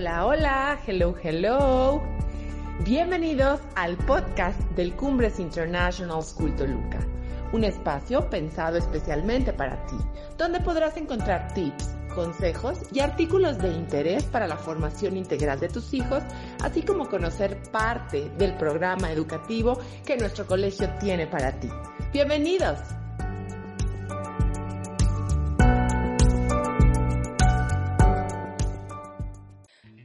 Hola, 0.00 0.24
hola, 0.24 0.80
hello, 0.86 1.14
hello. 1.22 2.02
Bienvenidos 2.86 3.60
al 3.74 3.98
podcast 3.98 4.58
del 4.70 4.96
Cumbres 4.96 5.38
International 5.38 6.22
School 6.22 6.56
Toluca, 6.56 7.00
un 7.52 7.64
espacio 7.64 8.30
pensado 8.30 8.78
especialmente 8.78 9.52
para 9.52 9.84
ti, 9.84 9.96
donde 10.38 10.60
podrás 10.60 10.96
encontrar 10.96 11.52
tips, 11.52 11.90
consejos 12.14 12.78
y 12.94 13.00
artículos 13.00 13.58
de 13.58 13.74
interés 13.74 14.24
para 14.24 14.46
la 14.46 14.56
formación 14.56 15.18
integral 15.18 15.60
de 15.60 15.68
tus 15.68 15.92
hijos, 15.92 16.22
así 16.62 16.80
como 16.80 17.06
conocer 17.06 17.60
parte 17.70 18.30
del 18.38 18.54
programa 18.54 19.12
educativo 19.12 19.78
que 20.06 20.16
nuestro 20.16 20.46
colegio 20.46 20.88
tiene 20.98 21.26
para 21.26 21.52
ti. 21.60 21.68
Bienvenidos. 22.10 22.78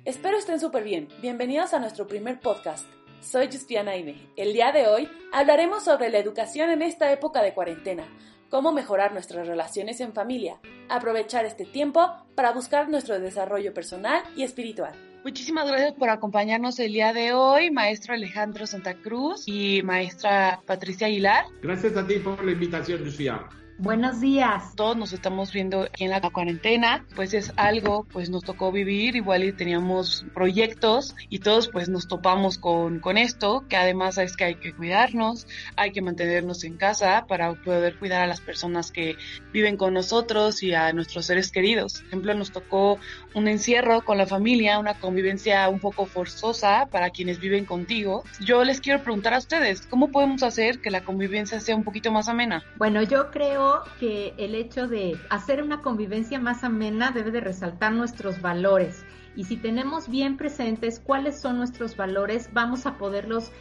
Espero 0.05 0.37
estén 0.37 0.59
súper 0.59 0.83
bien. 0.83 1.07
Bienvenidos 1.19 1.73
a 1.73 1.79
nuestro 1.79 2.05
primer 2.05 2.39
podcast. 2.39 2.85
Soy 3.21 3.47
Justiana 3.47 3.97
Ime. 3.97 4.29
El 4.35 4.53
día 4.53 4.71
de 4.71 4.85
hoy 4.85 5.09
hablaremos 5.33 5.83
sobre 5.83 6.11
la 6.11 6.19
educación 6.19 6.69
en 6.69 6.83
esta 6.83 7.11
época 7.11 7.41
de 7.41 7.55
cuarentena, 7.55 8.03
cómo 8.51 8.71
mejorar 8.71 9.13
nuestras 9.13 9.47
relaciones 9.47 9.99
en 10.01 10.13
familia, 10.13 10.59
aprovechar 10.89 11.43
este 11.45 11.65
tiempo 11.65 12.07
para 12.35 12.51
buscar 12.51 12.87
nuestro 12.87 13.19
desarrollo 13.19 13.73
personal 13.73 14.21
y 14.35 14.43
espiritual. 14.43 14.93
Muchísimas 15.23 15.67
gracias 15.67 15.93
por 15.93 16.11
acompañarnos 16.11 16.77
el 16.77 16.93
día 16.93 17.11
de 17.11 17.33
hoy, 17.33 17.71
maestro 17.71 18.13
Alejandro 18.13 18.67
Santa 18.67 18.93
Cruz 18.93 19.47
y 19.47 19.81
maestra 19.81 20.61
Patricia 20.67 21.07
Aguilar. 21.07 21.45
Gracias 21.63 21.97
a 21.97 22.05
ti 22.05 22.19
por 22.19 22.45
la 22.45 22.51
invitación, 22.51 23.03
Lucía. 23.03 23.49
Buenos 23.77 24.21
días. 24.21 24.73
Todos 24.77 24.95
nos 24.95 25.11
estamos 25.11 25.51
viendo 25.51 25.81
aquí 25.81 26.05
en 26.05 26.09
la 26.09 26.21
cuarentena, 26.21 27.05
pues 27.13 27.33
es 27.33 27.51
algo, 27.57 28.05
pues 28.09 28.29
nos 28.29 28.45
tocó 28.45 28.71
vivir, 28.71 29.17
igual 29.17 29.43
y 29.43 29.51
teníamos 29.51 30.25
proyectos 30.33 31.13
y 31.27 31.39
todos 31.39 31.67
pues 31.67 31.89
nos 31.89 32.07
topamos 32.07 32.57
con, 32.57 33.01
con 33.01 33.17
esto, 33.17 33.65
que 33.67 33.75
además 33.75 34.17
es 34.17 34.37
que 34.37 34.45
hay 34.45 34.55
que 34.55 34.73
cuidarnos, 34.73 35.45
hay 35.75 35.91
que 35.91 36.01
mantenernos 36.01 36.63
en 36.63 36.77
casa 36.77 37.25
para 37.27 37.53
poder 37.53 37.99
cuidar 37.99 38.21
a 38.21 38.27
las 38.27 38.39
personas 38.39 38.93
que 38.93 39.17
viven 39.51 39.75
con 39.75 39.93
nosotros 39.93 40.63
y 40.63 40.73
a 40.73 40.93
nuestros 40.93 41.25
seres 41.25 41.51
queridos. 41.51 41.95
Por 41.95 42.07
ejemplo, 42.07 42.33
nos 42.33 42.53
tocó 42.53 42.97
un 43.33 43.49
encierro 43.49 44.05
con 44.05 44.17
la 44.17 44.25
familia, 44.25 44.79
una 44.79 44.93
convivencia 44.93 45.67
un 45.67 45.81
poco 45.81 46.05
forzosa 46.05 46.87
para 46.89 47.09
quienes 47.09 47.41
viven 47.41 47.65
contigo. 47.65 48.23
Yo 48.39 48.63
les 48.63 48.79
quiero 48.79 49.03
preguntar 49.03 49.33
a 49.33 49.39
ustedes, 49.39 49.81
¿cómo 49.81 50.11
podemos 50.11 50.43
hacer 50.43 50.79
que 50.79 50.91
la 50.91 51.03
convivencia 51.03 51.59
sea 51.59 51.75
un 51.75 51.83
poquito 51.83 52.09
más 52.13 52.29
amena? 52.29 52.63
Bueno, 52.77 53.03
yo 53.03 53.31
creo 53.31 53.64
que 53.99 54.33
el 54.37 54.55
hecho 54.55 54.87
de 54.87 55.17
hacer 55.29 55.61
una 55.61 55.81
convivencia 55.81 56.39
más 56.39 56.63
amena 56.63 57.11
debe 57.11 57.31
de 57.31 57.41
resaltar 57.41 57.91
nuestros 57.93 58.41
valores. 58.41 59.05
Y 59.35 59.43
si 59.43 59.57
tenemos 59.57 60.09
bien 60.09 60.37
presentes 60.37 60.99
cuáles 60.99 61.39
son 61.39 61.57
nuestros 61.57 61.97
valores, 61.97 62.49
vamos 62.53 62.85
a 62.85 62.97
poderlos 62.97 63.51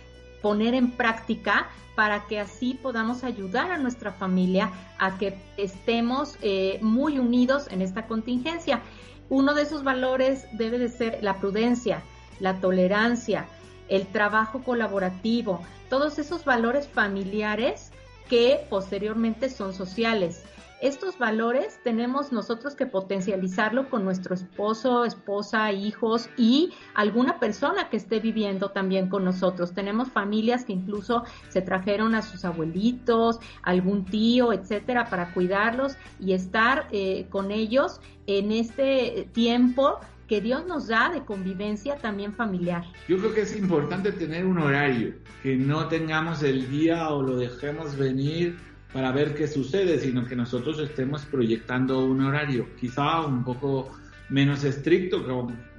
poner 0.42 0.74
en 0.74 0.90
práctica 0.90 1.68
para 1.96 2.26
que 2.26 2.38
así 2.38 2.74
podamos 2.74 3.24
ayudar 3.24 3.70
a 3.70 3.78
nuestra 3.78 4.12
familia 4.12 4.70
a 4.98 5.16
que 5.16 5.38
estemos 5.56 6.36
eh, 6.42 6.78
muy 6.82 7.18
unidos 7.18 7.66
en 7.70 7.82
esta 7.82 8.06
contingencia. 8.06 8.82
Uno 9.30 9.54
de 9.54 9.62
esos 9.62 9.84
valores 9.84 10.46
debe 10.52 10.78
de 10.78 10.88
ser 10.88 11.18
la 11.22 11.38
prudencia, 11.38 12.02
la 12.40 12.60
tolerancia, 12.60 13.46
el 13.88 14.06
trabajo 14.06 14.62
colaborativo, 14.62 15.60
todos 15.88 16.18
esos 16.18 16.44
valores 16.44 16.88
familiares 16.88 17.90
que 18.28 18.66
posteriormente 18.68 19.48
son 19.48 19.72
sociales. 19.72 20.44
Estos 20.84 21.16
valores 21.16 21.80
tenemos 21.82 22.30
nosotros 22.30 22.74
que 22.74 22.84
potencializarlo 22.84 23.88
con 23.88 24.04
nuestro 24.04 24.34
esposo, 24.34 25.06
esposa, 25.06 25.72
hijos 25.72 26.28
y 26.36 26.74
alguna 26.94 27.40
persona 27.40 27.88
que 27.88 27.96
esté 27.96 28.20
viviendo 28.20 28.70
también 28.70 29.08
con 29.08 29.24
nosotros. 29.24 29.72
Tenemos 29.72 30.10
familias 30.10 30.66
que 30.66 30.74
incluso 30.74 31.24
se 31.48 31.62
trajeron 31.62 32.14
a 32.14 32.20
sus 32.20 32.44
abuelitos, 32.44 33.38
algún 33.62 34.04
tío, 34.04 34.52
etcétera, 34.52 35.06
para 35.06 35.32
cuidarlos 35.32 35.96
y 36.20 36.34
estar 36.34 36.86
eh, 36.92 37.28
con 37.30 37.50
ellos 37.50 38.00
en 38.26 38.52
este 38.52 39.28
tiempo 39.32 40.00
que 40.34 40.40
Dios 40.40 40.66
nos 40.66 40.88
da 40.88 41.10
de 41.10 41.24
convivencia 41.24 41.96
también 41.98 42.32
familiar. 42.32 42.82
Yo 43.06 43.18
creo 43.18 43.32
que 43.32 43.42
es 43.42 43.56
importante 43.56 44.10
tener 44.10 44.44
un 44.44 44.58
horario, 44.58 45.14
que 45.44 45.54
no 45.54 45.86
tengamos 45.86 46.42
el 46.42 46.68
día 46.72 47.08
o 47.10 47.22
lo 47.22 47.36
dejemos 47.36 47.96
venir 47.96 48.58
para 48.92 49.12
ver 49.12 49.36
qué 49.36 49.46
sucede, 49.46 49.96
sino 50.00 50.26
que 50.26 50.34
nosotros 50.34 50.80
estemos 50.80 51.24
proyectando 51.24 52.04
un 52.04 52.20
horario, 52.20 52.66
quizá 52.80 53.20
un 53.20 53.44
poco 53.44 53.92
menos 54.28 54.64
estricto 54.64 55.24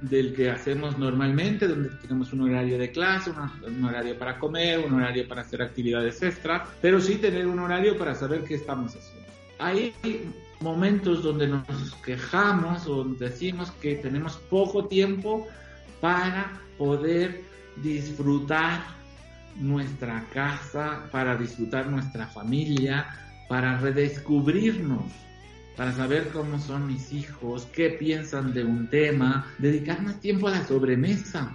del 0.00 0.32
que 0.32 0.48
hacemos 0.48 0.96
normalmente, 0.96 1.68
donde 1.68 1.90
tenemos 2.00 2.32
un 2.32 2.48
horario 2.48 2.78
de 2.78 2.90
clase, 2.90 3.32
un 3.66 3.84
horario 3.84 4.18
para 4.18 4.38
comer, 4.38 4.78
un 4.78 4.94
horario 4.94 5.28
para 5.28 5.42
hacer 5.42 5.60
actividades 5.60 6.22
extras, 6.22 6.66
pero 6.80 6.98
sí 6.98 7.16
tener 7.16 7.46
un 7.46 7.58
horario 7.58 7.98
para 7.98 8.14
saber 8.14 8.42
qué 8.44 8.54
estamos 8.54 8.96
haciendo. 8.96 9.26
Hay 9.58 9.92
momentos 10.60 11.22
donde 11.22 11.46
nos 11.46 11.94
quejamos 12.04 12.86
o 12.86 13.04
decimos 13.04 13.70
que 13.72 13.96
tenemos 13.96 14.36
poco 14.50 14.86
tiempo 14.86 15.46
para 16.00 16.60
poder 16.78 17.42
disfrutar 17.82 18.82
nuestra 19.56 20.24
casa, 20.32 21.08
para 21.10 21.36
disfrutar 21.36 21.88
nuestra 21.88 22.26
familia, 22.26 23.06
para 23.48 23.78
redescubrirnos, 23.78 25.04
para 25.76 25.92
saber 25.92 26.28
cómo 26.32 26.58
son 26.58 26.86
mis 26.86 27.12
hijos, 27.12 27.66
qué 27.72 27.90
piensan 27.90 28.52
de 28.52 28.64
un 28.64 28.88
tema, 28.88 29.46
dedicar 29.58 30.02
más 30.02 30.20
tiempo 30.20 30.48
a 30.48 30.52
la 30.52 30.66
sobremesa, 30.66 31.54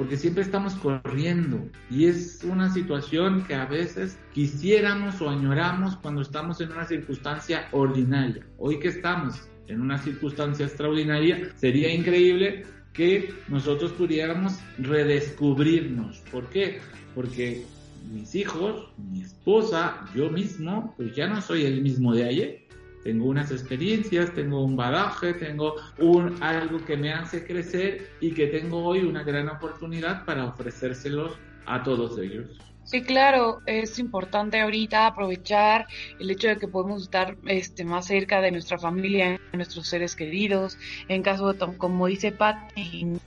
porque 0.00 0.16
siempre 0.16 0.42
estamos 0.42 0.76
corriendo 0.76 1.68
y 1.90 2.06
es 2.06 2.42
una 2.44 2.72
situación 2.72 3.44
que 3.44 3.54
a 3.54 3.66
veces 3.66 4.18
quisiéramos 4.32 5.20
o 5.20 5.28
añoramos 5.28 5.96
cuando 5.96 6.22
estamos 6.22 6.58
en 6.62 6.72
una 6.72 6.86
circunstancia 6.86 7.68
ordinaria. 7.72 8.46
Hoy 8.56 8.78
que 8.78 8.88
estamos 8.88 9.42
en 9.68 9.82
una 9.82 9.98
circunstancia 9.98 10.64
extraordinaria, 10.64 11.52
sería 11.54 11.92
increíble 11.92 12.64
que 12.94 13.34
nosotros 13.48 13.92
pudiéramos 13.92 14.58
redescubrirnos. 14.78 16.20
¿Por 16.32 16.48
qué? 16.48 16.78
Porque 17.14 17.66
mis 18.10 18.34
hijos, 18.34 18.88
mi 18.96 19.20
esposa, 19.20 20.06
yo 20.14 20.30
mismo, 20.30 20.94
pues 20.96 21.14
ya 21.14 21.26
no 21.26 21.42
soy 21.42 21.66
el 21.66 21.82
mismo 21.82 22.14
de 22.14 22.24
ayer 22.24 22.70
tengo 23.02 23.26
unas 23.26 23.50
experiencias, 23.50 24.34
tengo 24.34 24.64
un 24.64 24.76
badaje, 24.76 25.34
tengo 25.34 25.74
un, 25.96 26.42
algo 26.42 26.84
que 26.84 26.96
me 26.96 27.12
hace 27.12 27.46
crecer 27.46 28.16
y 28.20 28.34
que 28.34 28.48
tengo 28.48 28.84
hoy 28.84 29.04
una 29.04 29.22
gran 29.22 29.48
oportunidad 29.48 30.24
para 30.24 30.46
ofrecérselos 30.46 31.40
a 31.64 31.82
todos 31.82 32.18
ellos. 32.18 32.58
Sí, 32.90 33.02
claro, 33.02 33.60
es 33.66 34.00
importante 34.00 34.58
ahorita 34.58 35.06
aprovechar 35.06 35.86
el 36.18 36.28
hecho 36.28 36.48
de 36.48 36.56
que 36.56 36.66
podemos 36.66 37.02
estar 37.02 37.36
este, 37.46 37.84
más 37.84 38.06
cerca 38.06 38.40
de 38.40 38.50
nuestra 38.50 38.78
familia, 38.80 39.38
de 39.52 39.56
nuestros 39.56 39.86
seres 39.86 40.16
queridos, 40.16 40.76
en 41.06 41.22
caso 41.22 41.52
de, 41.52 41.76
como 41.78 42.08
dice 42.08 42.32
Pat, 42.32 42.72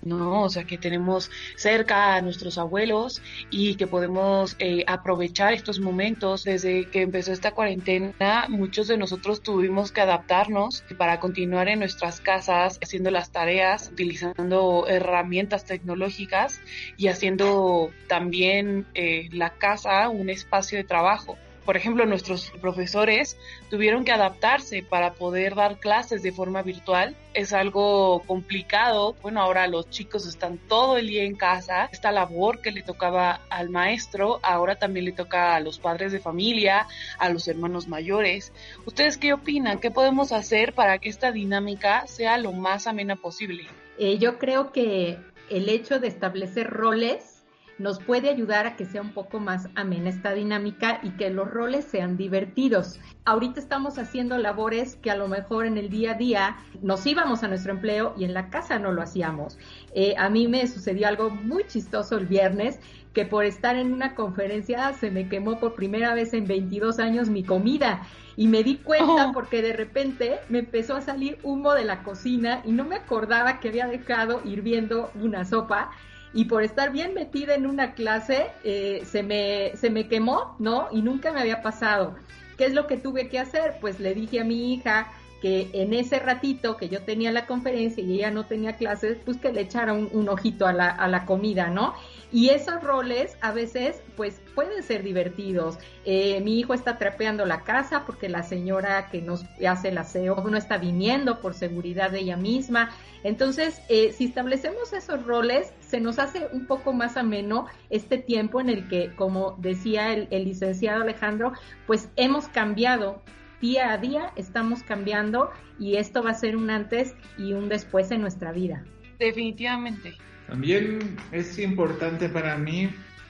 ¿no? 0.01 0.41
O 0.41 0.50
sea, 0.50 0.66
que 0.66 0.78
tenemos 0.78 1.31
cerca 1.56 2.16
a 2.16 2.22
nuestros 2.22 2.57
abuelos 2.57 3.22
y 3.51 3.75
que 3.75 3.88
podemos 3.88 4.57
eh, 4.59 4.84
aprovechar 4.85 5.53
estos 5.53 5.80
momentos. 5.80 6.44
Desde 6.44 6.90
que 6.90 7.03
empezó 7.03 7.31
esta 7.31 7.51
cuarentena, 7.51 8.47
muchos 8.50 8.90
de 8.90 8.97
nosotros 8.97 9.41
tuvimos 9.44 9.94
que 9.94 10.01
adaptarnos 10.01 10.84
para 10.97 11.22
continuar 11.22 11.69
en 11.69 11.80
nuestras 11.80 12.19
casas, 12.19 12.80
haciendo 12.84 13.12
las 13.12 13.31
tareas, 13.31 13.91
utilizando 13.94 14.88
herramientas 14.90 15.63
tecnológicas 15.63 16.59
y 16.97 17.07
haciendo 17.07 17.91
también 18.09 18.85
eh, 18.94 19.30
la 19.31 19.53
casa 19.58 20.09
un 20.09 20.30
espacio 20.30 20.78
de 20.78 20.84
trabajo. 20.84 21.38
Por 21.66 21.78
ejemplo, 21.78 22.06
nuestros 22.06 22.52
profesores 22.62 23.38
tuvieron 23.69 24.04
que 24.04 24.12
adaptarse 24.12 24.83
para 24.83 25.13
poder 25.13 25.56
dar 25.56 25.80
clases 25.80 26.22
de 26.22 26.33
forma 26.33 26.62
virtual. 26.62 27.16
Es 27.33 27.54
algo 27.54 28.22
complicado. 28.28 29.16
Bueno, 29.22 29.42
ahora 29.42 29.68
los 29.68 29.89
chicos 29.89 30.28
están 30.28 30.57
todo 30.57 30.98
el 30.98 31.07
día 31.07 31.24
en 31.24 31.36
casa. 31.36 31.88
Esta 31.92 32.12
labor 32.12 32.60
que 32.60 32.72
le 32.72 32.81
tocaba 32.81 33.39
al 33.50 33.69
maestro, 33.69 34.42
ahora 34.44 34.75
también 34.75 35.06
le 35.06 35.13
toca 35.13 35.56
a 35.56 35.62
los 35.62 35.80
padres 35.80 36.12
de 36.12 36.19
familia, 36.19 36.86
a 37.18 37.30
los 37.30 37.48
hermanos 37.48 37.88
mayores. 37.88 38.51
¿Ustedes 38.86 39.18
qué 39.18 39.31
opinan? 39.31 39.80
¿Qué 39.80 39.89
podemos 39.89 40.33
hacer 40.33 40.74
para 40.74 41.00
que 41.00 41.07
esta 41.07 41.31
dinámica 41.31 42.07
sea 42.07 42.38
lo 42.38 42.51
más 42.51 42.88
amena 42.88 43.16
posible? 43.16 43.68
Eh, 43.98 44.18
yo 44.18 44.38
creo 44.38 44.74
que 44.74 45.18
el 45.50 45.69
hecho 45.69 46.00
de 46.00 46.10
establecer 46.10 46.69
roles 46.69 47.32
nos 47.80 48.00
puede 48.00 48.30
ayudar 48.30 48.68
a 48.68 48.75
que 48.75 48.86
sea 48.86 49.02
un 49.02 49.14
poco 49.14 49.40
más 49.40 49.68
amena 49.75 50.10
esta 50.10 50.34
dinámica 50.34 51.00
y 51.04 51.12
que 51.12 51.30
los 51.30 51.50
roles 51.50 51.86
sean 51.86 52.18
divertidos. 52.18 53.00
Ahorita 53.25 53.60
estamos 53.60 53.98
haciendo 53.98 54.38
labores 54.38 54.96
que 54.98 55.12
a 55.12 55.16
lo 55.16 55.28
mejor 55.28 55.66
en 55.66 55.78
el 55.78 55.90
día 55.90 56.12
a 56.12 56.16
día 56.16 56.58
nos 56.81 57.06
íbamos 57.06 57.44
a 57.44 57.48
nuestro 57.48 57.72
empleo 57.72 58.14
y 58.18 58.25
en 58.25 58.34
la 58.34 58.50
casa 58.50 58.80
no 58.80 58.92
lo 58.92 59.02
hacíamos. 59.02 59.58
Eh, 59.94 60.16
a 60.18 60.30
mí 60.30 60.48
me 60.48 60.68
sucedió 60.68 61.08
algo 61.08 61.30
muy 61.30 61.66
chistoso 61.66 62.18
el 62.18 62.28
viernes 62.28 62.80
que 63.14 63.25
por 63.25 63.46
estar 63.46 63.76
en 63.78 63.94
una 63.94 64.16
conferencia 64.16 64.92
se 64.94 65.12
me 65.12 65.30
quemó 65.30 65.60
por 65.60 65.76
primera 65.76 66.14
vez 66.14 66.34
en 66.34 66.48
22 66.48 67.00
años 67.00 67.30
mi 67.30 67.44
comida 67.44 68.02
y 68.36 68.48
me 68.48 68.64
di 68.64 68.78
cuenta 68.78 69.30
oh. 69.30 69.34
porque 69.34 69.62
de 69.62 69.74
repente 69.74 70.40
me 70.50 70.60
empezó 70.60 70.96
a 70.96 71.02
salir 71.02 71.38
humo 71.44 71.74
de 71.74 71.86
la 71.86 72.02
cocina 72.04 72.62
y 72.66 72.72
no 72.72 72.84
me 72.84 72.96
acordaba 72.96 73.60
que 73.60 73.69
había 73.69 73.88
dejado 73.88 74.42
hirviendo 74.44 75.12
una 75.22 75.46
sopa 75.46 75.92
y 76.33 76.45
por 76.45 76.63
estar 76.63 76.91
bien 76.91 77.13
metida 77.13 77.56
en 77.56 77.68
una 77.68 77.94
clase 77.94 78.47
eh, 78.63 79.03
se, 79.06 79.24
me, 79.24 79.71
se 79.75 79.89
me 79.89 80.07
quemó, 80.07 80.56
¿no? 80.59 80.88
Y 80.91 81.01
nunca 81.01 81.31
me 81.31 81.39
había 81.39 81.62
pasado. 81.62 82.15
¿Qué 82.57 82.65
es 82.65 82.74
lo 82.74 82.88
que 82.88 82.97
tuve 82.97 83.30
que 83.30 83.39
hacer? 83.39 83.75
Pues 83.81 84.00
le 84.00 84.13
dije 84.13 84.39
a 84.39 84.44
mi 84.44 84.74
hija 84.74 85.12
que 85.44 85.69
en 85.74 85.92
ese 85.94 86.19
ratito 86.19 86.78
que 86.78 86.88
yo 86.88 87.01
tenía 87.01 87.30
la 87.30 87.48
conferencia 87.48 88.01
y 88.01 88.13
ella 88.13 88.31
no 88.31 88.45
tenía 88.45 88.78
clases, 88.78 89.18
pues 89.25 89.36
que 89.36 89.51
le 89.51 89.60
echara 89.60 89.92
un, 89.92 90.30
ojito 90.30 90.66
a 90.66 90.72
la, 90.72 90.88
a 90.88 91.10
la 91.10 91.25
comida, 91.25 91.68
¿no? 91.68 91.95
Y 92.31 92.48
esos 92.48 92.81
roles 92.81 93.38
a 93.42 93.51
veces 93.51 94.01
pues 94.16 94.40
pueden 94.56 94.81
ser 94.84 95.04
divertidos. 95.04 95.78
Eh, 96.06 96.40
mi 96.40 96.57
hijo 96.57 96.74
está 96.74 96.98
trapeando 96.98 97.45
la 97.45 97.60
casa 97.63 98.06
porque 98.06 98.30
la 98.30 98.44
señora 98.44 99.10
que 99.10 99.22
nos 99.22 99.44
hace 99.68 99.90
el 99.90 99.98
aseo 99.98 100.42
no 100.50 100.56
está 100.56 100.78
viniendo 100.78 101.42
por 101.42 101.56
seguridad 101.56 102.10
de 102.10 102.22
ella 102.22 102.38
misma. 102.38 102.92
Entonces, 103.25 103.81
eh, 103.90 104.13
si 104.13 104.24
establecemos 104.24 104.94
esos 104.94 105.25
roles, 105.25 105.74
se 105.81 106.00
nos 106.00 106.19
hace 106.19 106.48
un 106.54 106.68
poco 106.68 106.94
más 106.94 107.18
ameno 107.18 107.66
este 107.90 108.18
tiempo 108.18 108.62
en 108.62 108.69
el 108.69 108.88
que, 108.88 109.13
como 109.13 109.57
decía 109.60 110.13
el, 110.13 110.30
el 110.31 110.45
licenciado 110.45 111.04
Alejandro, 111.04 111.51
pues 111.86 112.07
hemos 112.16 112.48
cambiado 112.48 113.22
día 113.63 113.94
a 113.94 113.98
día, 113.98 114.33
estamos 114.36 114.83
cambiando 114.83 115.50
y 115.80 115.95
esto 115.95 116.21
va 116.21 116.31
a 116.31 116.33
ser 116.33 116.57
un 116.57 116.69
antes 116.69 117.15
y 117.38 117.54
un 117.54 117.69
después 117.69 118.12
en 118.12 118.19
nuestra 118.19 118.51
vida. 118.51 118.83
Definitivamente. 119.19 120.18
También 120.50 121.15
es 121.31 121.57
importante 121.57 122.27
para 122.27 122.57
mí 122.57 122.89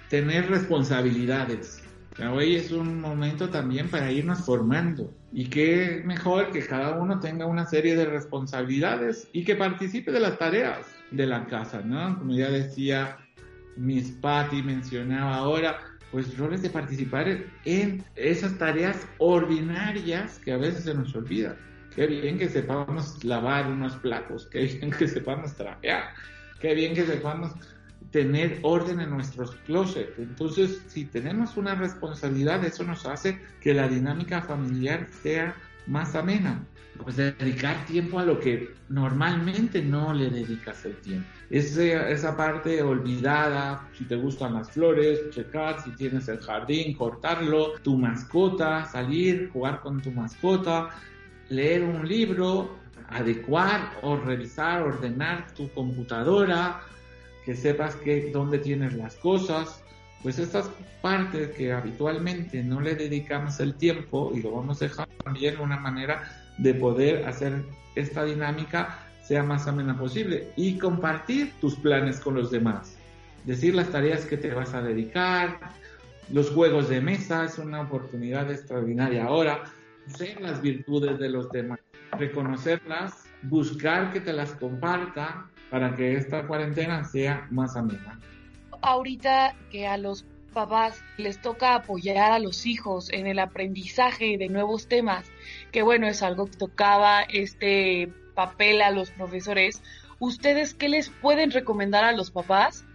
tener 0.09 0.49
responsabilidades. 0.49 1.83
Hoy 2.31 2.55
es 2.55 2.71
un 2.71 2.99
momento 2.99 3.51
también 3.51 3.87
para 3.89 4.11
irnos 4.11 4.43
formando 4.43 5.13
y 5.31 5.45
que 5.49 6.01
mejor 6.03 6.51
que 6.51 6.65
cada 6.65 6.97
uno 6.97 7.19
tenga 7.19 7.45
una 7.45 7.67
serie 7.67 7.95
de 7.95 8.05
responsabilidades 8.05 9.27
y 9.33 9.43
que 9.43 9.55
participe 9.55 10.11
de 10.11 10.19
las 10.19 10.39
tareas 10.39 10.79
de 11.11 11.27
la 11.27 11.45
casa, 11.45 11.81
¿no? 11.81 12.17
Como 12.17 12.33
ya 12.33 12.49
decía 12.49 13.17
Miss 13.77 14.11
Patty, 14.19 14.63
mencionaba 14.63 15.35
ahora, 15.35 15.79
pues 16.13 16.37
roles 16.37 16.61
de 16.61 16.69
participar 16.69 17.27
en 17.65 18.05
esas 18.15 18.55
tareas 18.59 19.07
ordinarias 19.17 20.39
que 20.45 20.51
a 20.51 20.57
veces 20.57 20.83
se 20.83 20.93
nos 20.93 21.13
olvidan. 21.15 21.57
Qué 21.95 22.05
bien 22.05 22.37
que 22.37 22.47
sepamos 22.47 23.23
lavar 23.23 23.65
unos 23.65 23.95
platos, 23.95 24.47
qué 24.51 24.59
bien 24.65 24.91
que 24.91 25.07
sepamos 25.07 25.55
trapear, 25.55 26.13
qué 26.59 26.75
bien 26.75 26.93
que 26.93 27.07
sepamos 27.07 27.51
tener 28.11 28.59
orden 28.61 28.99
en 28.99 29.09
nuestros 29.09 29.55
closets. 29.65 30.19
Entonces, 30.19 30.83
si 30.85 31.05
tenemos 31.05 31.57
una 31.57 31.73
responsabilidad, 31.73 32.63
eso 32.63 32.83
nos 32.83 33.07
hace 33.07 33.41
que 33.59 33.73
la 33.73 33.87
dinámica 33.87 34.43
familiar 34.43 35.07
sea 35.23 35.55
más 35.87 36.15
amena. 36.15 36.65
Pues 37.01 37.17
dedicar 37.17 37.85
tiempo 37.85 38.19
a 38.19 38.23
lo 38.23 38.39
que 38.39 38.75
normalmente 38.87 39.81
no 39.81 40.13
le 40.13 40.29
dedicas 40.29 40.85
el 40.85 40.95
tiempo. 40.97 41.27
Ese, 41.49 42.11
esa 42.11 42.37
parte 42.37 42.83
olvidada, 42.83 43.89
si 43.97 44.05
te 44.05 44.15
gustan 44.15 44.53
las 44.53 44.69
flores, 44.69 45.31
checar 45.31 45.81
si 45.83 45.89
tienes 45.91 46.27
el 46.27 46.39
jardín, 46.39 46.95
cortarlo, 46.95 47.73
tu 47.81 47.97
mascota, 47.97 48.85
salir, 48.85 49.49
jugar 49.51 49.81
con 49.81 50.01
tu 50.01 50.11
mascota, 50.11 50.89
leer 51.49 51.83
un 51.83 52.07
libro, 52.07 52.77
adecuar 53.09 53.97
o 54.01 54.15
revisar, 54.17 54.83
ordenar 54.83 55.51
tu 55.53 55.69
computadora, 55.73 56.81
que 57.45 57.55
sepas 57.55 57.95
que 57.97 58.31
dónde 58.31 58.59
tienes 58.59 58.93
las 58.93 59.15
cosas, 59.15 59.82
pues 60.23 60.39
estas 60.39 60.69
partes 61.01 61.49
que 61.49 61.73
habitualmente 61.73 62.63
no 62.63 62.79
le 62.79 62.95
dedicamos 62.95 63.59
el 63.59 63.75
tiempo 63.75 64.31
y 64.33 64.41
lo 64.41 64.51
vamos 64.51 64.81
a 64.81 64.85
dejar 64.85 65.07
también 65.23 65.59
una 65.59 65.77
manera 65.77 66.23
de 66.57 66.73
poder 66.73 67.25
hacer 67.27 67.61
esta 67.95 68.23
dinámica 68.23 68.99
sea 69.21 69.43
más 69.43 69.67
amena 69.67 69.97
posible 69.97 70.47
y 70.55 70.77
compartir 70.77 71.53
tus 71.59 71.75
planes 71.75 72.19
con 72.19 72.35
los 72.35 72.51
demás. 72.51 72.97
Decir 73.45 73.75
las 73.75 73.89
tareas 73.89 74.25
que 74.25 74.37
te 74.37 74.53
vas 74.53 74.73
a 74.73 74.81
dedicar, 74.81 75.59
los 76.31 76.49
juegos 76.51 76.89
de 76.89 77.01
mesa 77.01 77.43
es 77.43 77.57
una 77.57 77.81
oportunidad 77.81 78.49
extraordinaria 78.49 79.25
ahora, 79.25 79.63
ser 80.07 80.39
las 80.41 80.61
virtudes 80.61 81.19
de 81.19 81.29
los 81.29 81.49
demás, 81.51 81.79
reconocerlas, 82.17 83.25
buscar 83.43 84.11
que 84.13 84.21
te 84.21 84.31
las 84.31 84.51
comparta 84.51 85.47
para 85.69 85.95
que 85.95 86.15
esta 86.15 86.47
cuarentena 86.47 87.03
sea 87.03 87.47
más 87.51 87.75
amena. 87.75 88.19
Ahorita 88.83 89.55
que 89.71 89.87
a 89.87 89.95
los 89.95 90.25
papás 90.53 91.01
les 91.17 91.41
toca 91.41 91.73
apoyar 91.73 92.33
a 92.33 92.39
los 92.39 92.65
hijos 92.65 93.09
en 93.11 93.27
el 93.27 93.39
aprendizaje 93.39 94.37
de 94.37 94.49
nuevos 94.49 94.87
temas, 94.87 95.25
que 95.71 95.81
bueno, 95.83 96.05
es 96.05 96.21
algo 96.21 96.47
que 96.47 96.57
tocaba 96.57 97.21
este 97.21 98.11
papel 98.35 98.81
a 98.81 98.91
los 98.91 99.11
profesores, 99.11 99.81
¿ustedes 100.19 100.73
qué 100.73 100.89
les 100.89 101.09
pueden 101.09 101.51
recomendar 101.51 102.03
a 102.03 102.11
los 102.11 102.29
papás 102.29 102.85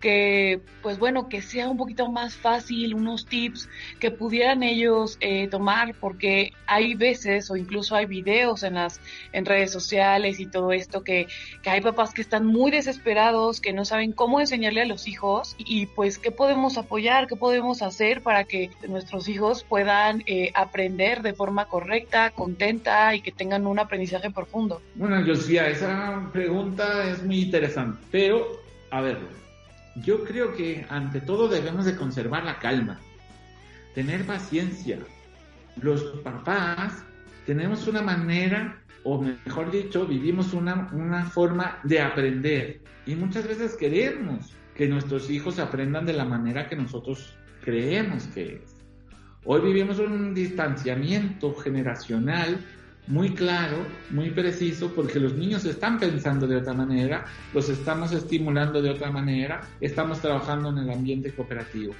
que, 0.00 0.60
pues 0.82 0.98
bueno, 0.98 1.28
que 1.28 1.42
sea 1.42 1.68
un 1.68 1.76
poquito 1.76 2.10
más 2.10 2.34
fácil, 2.34 2.94
unos 2.94 3.26
tips 3.26 3.68
que 3.98 4.10
pudieran 4.10 4.62
ellos 4.62 5.16
eh, 5.20 5.48
tomar, 5.48 5.94
porque 5.98 6.52
hay 6.66 6.94
veces 6.94 7.50
o 7.50 7.56
incluso 7.56 7.94
hay 7.94 8.06
videos 8.06 8.62
en 8.62 8.74
las 8.74 9.00
en 9.32 9.46
redes 9.46 9.72
sociales 9.72 10.38
y 10.38 10.46
todo 10.46 10.72
esto 10.72 11.02
que, 11.02 11.26
que 11.62 11.70
hay 11.70 11.80
papás 11.80 12.12
que 12.12 12.22
están 12.22 12.46
muy 12.46 12.70
desesperados, 12.70 13.60
que 13.60 13.72
no 13.72 13.84
saben 13.84 14.12
cómo 14.12 14.40
enseñarle 14.40 14.82
a 14.82 14.86
los 14.86 15.08
hijos 15.08 15.56
y, 15.58 15.86
pues 15.86 16.18
qué 16.18 16.30
podemos 16.30 16.76
apoyar, 16.78 17.26
qué 17.26 17.36
podemos 17.36 17.82
hacer 17.82 18.22
para 18.22 18.44
que 18.44 18.70
nuestros 18.88 19.28
hijos 19.28 19.64
puedan 19.64 20.22
eh, 20.26 20.50
aprender 20.54 21.22
de 21.22 21.32
forma 21.32 21.66
correcta, 21.66 22.30
contenta 22.30 23.14
y 23.14 23.22
que 23.22 23.32
tengan 23.32 23.66
un 23.66 23.78
aprendizaje 23.78 24.30
profundo. 24.30 24.82
Bueno, 24.94 25.24
Josía, 25.26 25.68
esa 25.68 26.28
pregunta 26.32 27.08
es 27.10 27.22
muy 27.22 27.42
interesante, 27.42 27.98
pero 28.10 28.60
a 28.90 29.00
ver, 29.00 29.18
yo 30.02 30.24
creo 30.24 30.54
que 30.54 30.86
ante 30.88 31.20
todo 31.20 31.48
debemos 31.48 31.84
de 31.84 31.96
conservar 31.96 32.44
la 32.44 32.58
calma, 32.58 33.00
tener 33.94 34.24
paciencia. 34.24 34.98
Los 35.80 36.02
papás 36.22 37.04
tenemos 37.46 37.86
una 37.86 38.02
manera, 38.02 38.82
o 39.04 39.22
mejor 39.22 39.70
dicho, 39.70 40.06
vivimos 40.06 40.52
una, 40.52 40.90
una 40.92 41.24
forma 41.24 41.78
de 41.84 42.00
aprender. 42.00 42.80
Y 43.06 43.14
muchas 43.14 43.46
veces 43.46 43.76
queremos 43.76 44.52
que 44.74 44.88
nuestros 44.88 45.30
hijos 45.30 45.58
aprendan 45.58 46.04
de 46.04 46.12
la 46.12 46.24
manera 46.24 46.68
que 46.68 46.76
nosotros 46.76 47.34
creemos 47.64 48.26
que 48.28 48.56
es. 48.56 48.76
Hoy 49.44 49.60
vivimos 49.60 49.98
un 49.98 50.34
distanciamiento 50.34 51.54
generacional 51.54 52.58
muy 53.06 53.30
claro, 53.34 53.76
muy 54.10 54.30
preciso, 54.30 54.92
porque 54.94 55.20
los 55.20 55.34
niños 55.34 55.64
están 55.64 55.98
pensando 55.98 56.46
de 56.46 56.56
otra 56.56 56.72
manera, 56.72 57.24
los 57.54 57.68
estamos 57.68 58.12
estimulando 58.12 58.82
de 58.82 58.90
otra 58.90 59.10
manera, 59.10 59.60
estamos 59.80 60.20
trabajando 60.20 60.70
en 60.70 60.78
el 60.78 60.90
ambiente 60.90 61.32
cooperativo. 61.32 61.94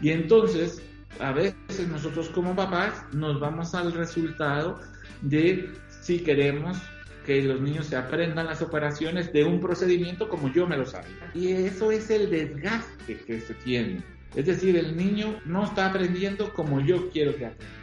Y 0.00 0.10
entonces, 0.10 0.82
a 1.20 1.32
veces 1.32 1.88
nosotros 1.88 2.28
como 2.30 2.54
papás 2.54 3.04
nos 3.12 3.40
vamos 3.40 3.74
al 3.74 3.92
resultado 3.92 4.80
de 5.22 5.70
si 5.88 6.20
queremos 6.20 6.78
que 7.26 7.42
los 7.42 7.60
niños 7.60 7.86
se 7.86 7.96
aprendan 7.96 8.46
las 8.46 8.62
operaciones 8.62 9.32
de 9.32 9.44
un 9.44 9.60
procedimiento 9.60 10.28
como 10.28 10.52
yo 10.52 10.66
me 10.66 10.76
lo 10.76 10.86
sabía. 10.86 11.30
Y 11.34 11.52
eso 11.52 11.92
es 11.92 12.10
el 12.10 12.30
desgaste 12.30 13.16
que 13.18 13.40
se 13.40 13.54
tiene. 13.54 14.02
Es 14.34 14.46
decir, 14.46 14.76
el 14.76 14.96
niño 14.96 15.38
no 15.44 15.64
está 15.64 15.86
aprendiendo 15.86 16.52
como 16.54 16.80
yo 16.80 17.10
quiero 17.10 17.36
que 17.36 17.46
aprenda 17.46 17.81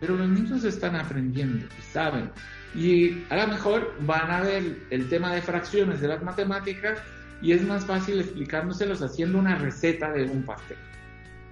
pero 0.00 0.16
los 0.16 0.28
niños 0.28 0.64
están 0.64 0.96
aprendiendo 0.96 1.66
y 1.78 1.82
saben. 1.92 2.30
Y 2.74 3.24
a 3.30 3.36
lo 3.36 3.48
mejor 3.48 3.94
van 4.00 4.30
a 4.30 4.40
ver 4.42 4.76
el 4.90 5.08
tema 5.08 5.34
de 5.34 5.42
fracciones 5.42 6.00
de 6.00 6.08
las 6.08 6.22
matemáticas 6.22 6.98
y 7.42 7.52
es 7.52 7.62
más 7.62 7.84
fácil 7.84 8.20
explicándoselos 8.20 9.02
haciendo 9.02 9.38
una 9.38 9.56
receta 9.56 10.12
de 10.12 10.24
un 10.24 10.42
pastel 10.42 10.76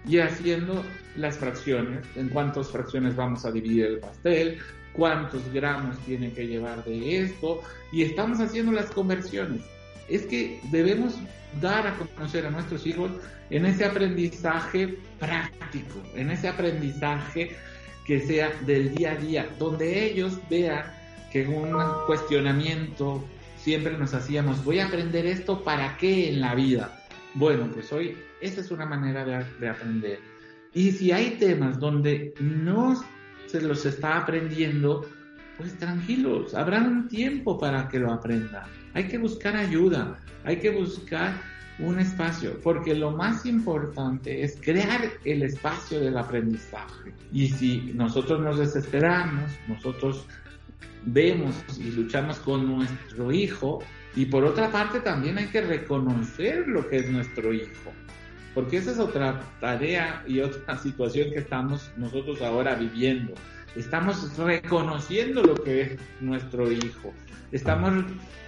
y 0.07 0.19
haciendo 0.19 0.85
las 1.17 1.39
fracciones, 1.39 2.07
en 2.17 2.29
cuántas 2.29 2.71
fracciones 2.71 3.17
vamos 3.17 3.45
a 3.45 3.53
dividir 3.53 3.87
el 3.87 3.99
pastel, 4.01 4.59
cuántos 4.93 5.51
gramos 5.53 5.99
tiene 6.01 6.33
que 6.33 6.47
llevar 6.47 6.85
de 6.85 7.23
esto, 7.23 7.63
y 7.91 8.03
estamos 8.03 8.41
haciendo 8.41 8.73
las 8.73 8.91
conversiones. 8.91 9.63
Es 10.09 10.27
que 10.27 10.61
debemos 10.71 11.17
dar 11.61 11.87
a 11.87 11.95
conocer 11.95 12.47
a 12.47 12.51
nuestros 12.51 12.87
hijos 12.87 13.11
en 13.51 13.65
ese 13.65 13.85
aprendizaje 13.85 14.99
práctico, 15.19 16.03
en 16.15 16.31
ese 16.31 16.49
aprendizaje 16.49 17.57
que 18.05 18.21
sea 18.21 18.53
del 18.67 18.95
día 18.95 19.13
a 19.13 19.17
día, 19.17 19.49
donde 19.59 20.07
ellos 20.07 20.39
vean 20.51 20.85
que 21.33 21.47
un 21.47 21.73
cuestionamiento 22.07 23.25
siempre 23.57 23.97
nos 23.97 24.13
hacíamos, 24.15 24.63
voy 24.65 24.79
a 24.79 24.87
aprender 24.87 25.27
esto 25.27 25.65
para 25.65 25.97
qué 25.97 26.29
en 26.29 26.41
la 26.41 26.55
vida. 26.55 27.03
Bueno, 27.35 27.69
pues 27.73 27.93
hoy 27.93 28.17
esa 28.41 28.61
es 28.61 28.71
una 28.71 28.87
manera 28.87 29.25
de, 29.25 29.45
de 29.59 29.69
aprender. 29.69 30.21
Y 30.75 30.93
si 30.93 31.13
hay 31.13 31.31
temas 31.39 31.81
donde 31.81 32.35
no 32.41 33.03
se 33.47 33.63
los 33.63 33.87
está 33.87 34.19
aprendiendo, 34.19 35.07
pues 35.57 35.77
tranquilos, 35.79 36.55
habrá 36.55 36.81
un 36.81 37.09
tiempo 37.09 37.59
para 37.59 37.89
que 37.89 37.99
lo 37.99 38.13
aprenda. 38.13 38.69
Hay 38.93 39.09
que 39.09 39.19
buscar 39.19 39.57
ayuda, 39.57 40.19
hay 40.45 40.59
que 40.59 40.71
buscar 40.71 41.41
un 41.79 41.99
espacio, 41.99 42.61
porque 42.63 42.95
lo 42.95 43.11
más 43.11 43.47
importante 43.47 44.43
es 44.43 44.59
crear 44.61 45.11
el 45.25 45.43
espacio 45.43 46.01
del 46.01 46.17
aprendizaje. 46.17 47.13
Y 47.33 47.49
si 47.49 47.93
nosotros 47.95 48.41
nos 48.41 48.59
desesperamos, 48.59 49.51
nosotros 49.67 50.27
vemos 51.05 51.55
y 51.79 51.91
luchamos 51.91 52.39
con 52.39 52.67
nuestro 52.67 53.33
hijo, 53.33 53.83
y 54.17 54.27
por 54.27 54.45
otra 54.45 54.71
parte 54.71 55.01
también 55.01 55.39
hay 55.39 55.47
que 55.47 55.61
reconocer 55.61 56.69
lo 56.69 56.89
que 56.89 56.99
es 56.99 57.11
nuestro 57.11 57.53
hijo, 57.53 57.93
porque 58.55 58.77
esa 58.77 58.93
es 58.93 58.99
otra 58.99 59.41
tarea 59.61 60.23
y 60.27 60.41
otra 60.41 60.79
situación 60.83 61.31
que 61.31 61.41
estamos 61.41 61.91
nosotros 61.97 62.41
ahora 62.41 62.77
viviendo. 62.77 63.35
Estamos 63.77 64.37
reconociendo 64.37 65.43
lo 65.43 65.55
que 65.55 65.81
es 65.83 65.99
nuestro 66.21 66.71
hijo. 66.71 67.13
Estamos 67.51 68.05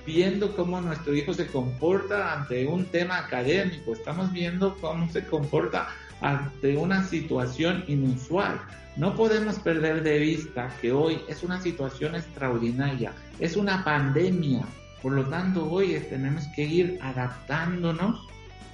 viendo 0.07 0.55
cómo 0.55 0.81
nuestro 0.81 1.15
hijo 1.15 1.35
se 1.35 1.49
comporta 1.49 2.33
ante 2.33 2.67
un 2.67 2.85
tema 2.87 3.19
académico. 3.19 3.93
Estamos 3.93 4.33
viendo 4.33 4.77
cómo 4.81 5.11
se 5.11 5.25
comporta 5.25 5.89
ante 6.21 6.77
una 6.77 7.03
situación 7.05 7.85
inusual. 7.89 8.61
No 8.97 9.17
podemos 9.17 9.59
perder 9.59 10.05
de 10.05 10.19
vista 10.21 10.71
que 10.81 10.93
hoy 10.93 11.21
es 11.29 11.43
una 11.43 11.61
situación 11.61 12.15
extraordinaria. 12.15 13.13
Es 13.41 13.57
una 13.57 13.85
pandemia. 13.85 14.65
Por 15.03 15.13
lo 15.13 15.25
tanto, 15.27 15.69
hoy 15.69 16.01
tenemos 16.09 16.45
que 16.55 16.63
ir 16.63 16.99
adaptándonos. 17.03 18.27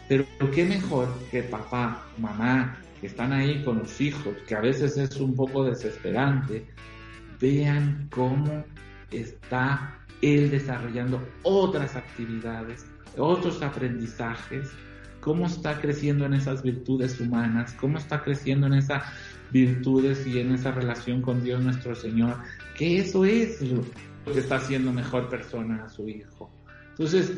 Pero 0.06 0.26
qué 0.54 0.66
mejor 0.66 1.09
que 1.30 1.42
papá, 1.42 2.04
mamá, 2.18 2.76
que 3.02 3.09
están 3.09 3.32
ahí 3.32 3.64
con 3.64 3.80
los 3.80 4.00
hijos, 4.00 4.32
que 4.47 4.54
a 4.54 4.61
veces 4.61 4.97
es 4.97 5.16
un 5.16 5.35
poco 5.35 5.64
desesperante, 5.64 6.64
vean 7.40 8.06
cómo 8.12 8.64
está 9.11 9.99
él 10.23 10.52
desarrollando 10.52 11.21
otras 11.42 11.97
actividades, 11.97 12.87
otros 13.18 13.61
aprendizajes, 13.61 14.71
cómo 15.18 15.47
está 15.47 15.80
creciendo 15.80 16.26
en 16.26 16.35
esas 16.35 16.62
virtudes 16.62 17.18
humanas, 17.18 17.73
cómo 17.73 17.99
está 17.99 18.23
creciendo 18.23 18.68
en 18.68 18.75
esas 18.75 19.02
virtudes 19.50 20.25
y 20.25 20.38
en 20.38 20.52
esa 20.52 20.71
relación 20.71 21.23
con 21.23 21.42
Dios 21.42 21.61
nuestro 21.61 21.97
Señor, 21.97 22.37
que 22.78 22.99
eso 22.99 23.25
es 23.25 23.61
lo 23.62 23.82
que 24.32 24.38
está 24.38 24.59
haciendo 24.59 24.92
mejor 24.92 25.28
persona 25.28 25.87
a 25.87 25.88
su 25.88 26.09
hijo. 26.09 26.54
Entonces, 26.90 27.32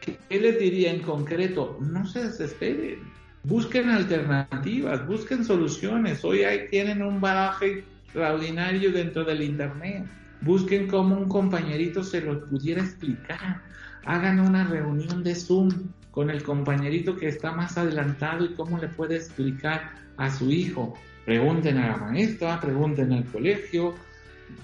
¿qué 0.00 0.40
les 0.40 0.58
diría 0.58 0.94
en 0.94 1.02
concreto? 1.02 1.76
No 1.78 2.06
se 2.06 2.24
desesperen, 2.24 3.17
busquen 3.44 3.90
alternativas, 3.90 5.06
busquen 5.06 5.44
soluciones. 5.44 6.24
Hoy 6.24 6.42
hay, 6.42 6.68
tienen 6.68 7.02
un 7.02 7.20
bagaje 7.20 7.84
extraordinario 8.04 8.92
dentro 8.92 9.24
del 9.24 9.42
Internet. 9.42 10.04
Busquen 10.40 10.86
cómo 10.86 11.16
un 11.16 11.28
compañerito 11.28 12.02
se 12.02 12.20
lo 12.20 12.44
pudiera 12.46 12.82
explicar. 12.82 13.60
Hagan 14.04 14.40
una 14.40 14.64
reunión 14.64 15.22
de 15.22 15.34
Zoom 15.34 15.70
con 16.10 16.30
el 16.30 16.42
compañerito 16.42 17.16
que 17.16 17.28
está 17.28 17.52
más 17.52 17.76
adelantado 17.76 18.44
y 18.44 18.54
cómo 18.54 18.78
le 18.78 18.88
puede 18.88 19.16
explicar 19.16 19.92
a 20.16 20.30
su 20.30 20.50
hijo. 20.50 20.94
Pregunten 21.24 21.78
a 21.78 21.88
la 21.88 21.96
maestra, 21.96 22.60
pregunten 22.60 23.12
al 23.12 23.24
colegio, 23.26 23.94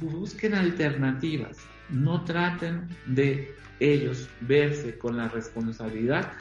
busquen 0.00 0.54
alternativas. 0.54 1.59
No 1.90 2.25
traten 2.25 2.88
de 3.07 3.54
ellos 3.81 4.28
verse 4.40 4.97
con 4.99 5.16
la 5.16 5.28
responsabilidad 5.28 6.33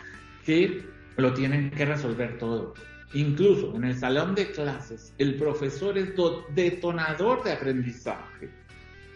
que 0.46 0.84
lo 1.18 1.34
tienen 1.34 1.72
que 1.72 1.86
resolver 1.86 2.38
todo. 2.38 2.74
Incluso 3.14 3.76
en 3.76 3.84
el 3.84 3.98
salón 3.98 4.34
de 4.34 4.52
clases, 4.52 5.14
el 5.20 5.36
profesor 5.36 5.98
es 5.98 6.10
detonador 6.56 7.44
de 7.44 7.52
aprendizaje. 7.52 8.50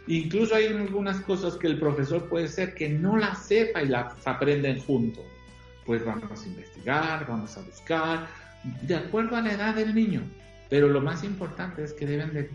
Incluso 0.05 0.55
hay 0.55 0.67
algunas 0.67 1.19
cosas 1.21 1.55
que 1.55 1.67
el 1.67 1.79
profesor 1.79 2.29
puede 2.29 2.47
ser 2.47 2.75
que 2.75 2.89
no 2.89 3.17
las 3.17 3.45
sepa 3.45 3.81
y 3.81 3.87
las 3.87 4.25
aprenden 4.25 4.79
juntos. 4.79 5.25
Pues 5.85 6.05
vamos 6.05 6.43
a 6.43 6.47
investigar, 6.47 7.25
vamos 7.27 7.57
a 7.57 7.61
buscar, 7.61 8.27
de 8.83 8.95
acuerdo 8.95 9.35
a 9.35 9.41
la 9.41 9.53
edad 9.53 9.75
del 9.75 9.95
niño. 9.95 10.21
Pero 10.69 10.89
lo 10.89 11.01
más 11.01 11.23
importante 11.23 11.83
es 11.83 11.93
que 11.93 12.05
deben 12.05 12.33
de 12.33 12.49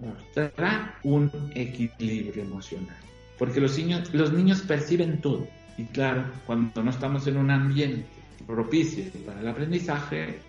mostrar 0.00 0.96
un 1.04 1.30
equilibrio 1.54 2.42
emocional. 2.42 2.96
Porque 3.38 3.60
los 3.60 3.78
niños, 3.78 4.12
los 4.12 4.32
niños 4.32 4.62
perciben 4.62 5.20
todo. 5.20 5.46
Y 5.76 5.84
claro, 5.84 6.24
cuando 6.44 6.82
no 6.82 6.90
estamos 6.90 7.26
en 7.28 7.36
un 7.36 7.50
ambiente 7.50 8.17
propicio 8.48 9.04
para 9.24 9.40
el 9.40 9.48
aprendizaje, 9.48 10.40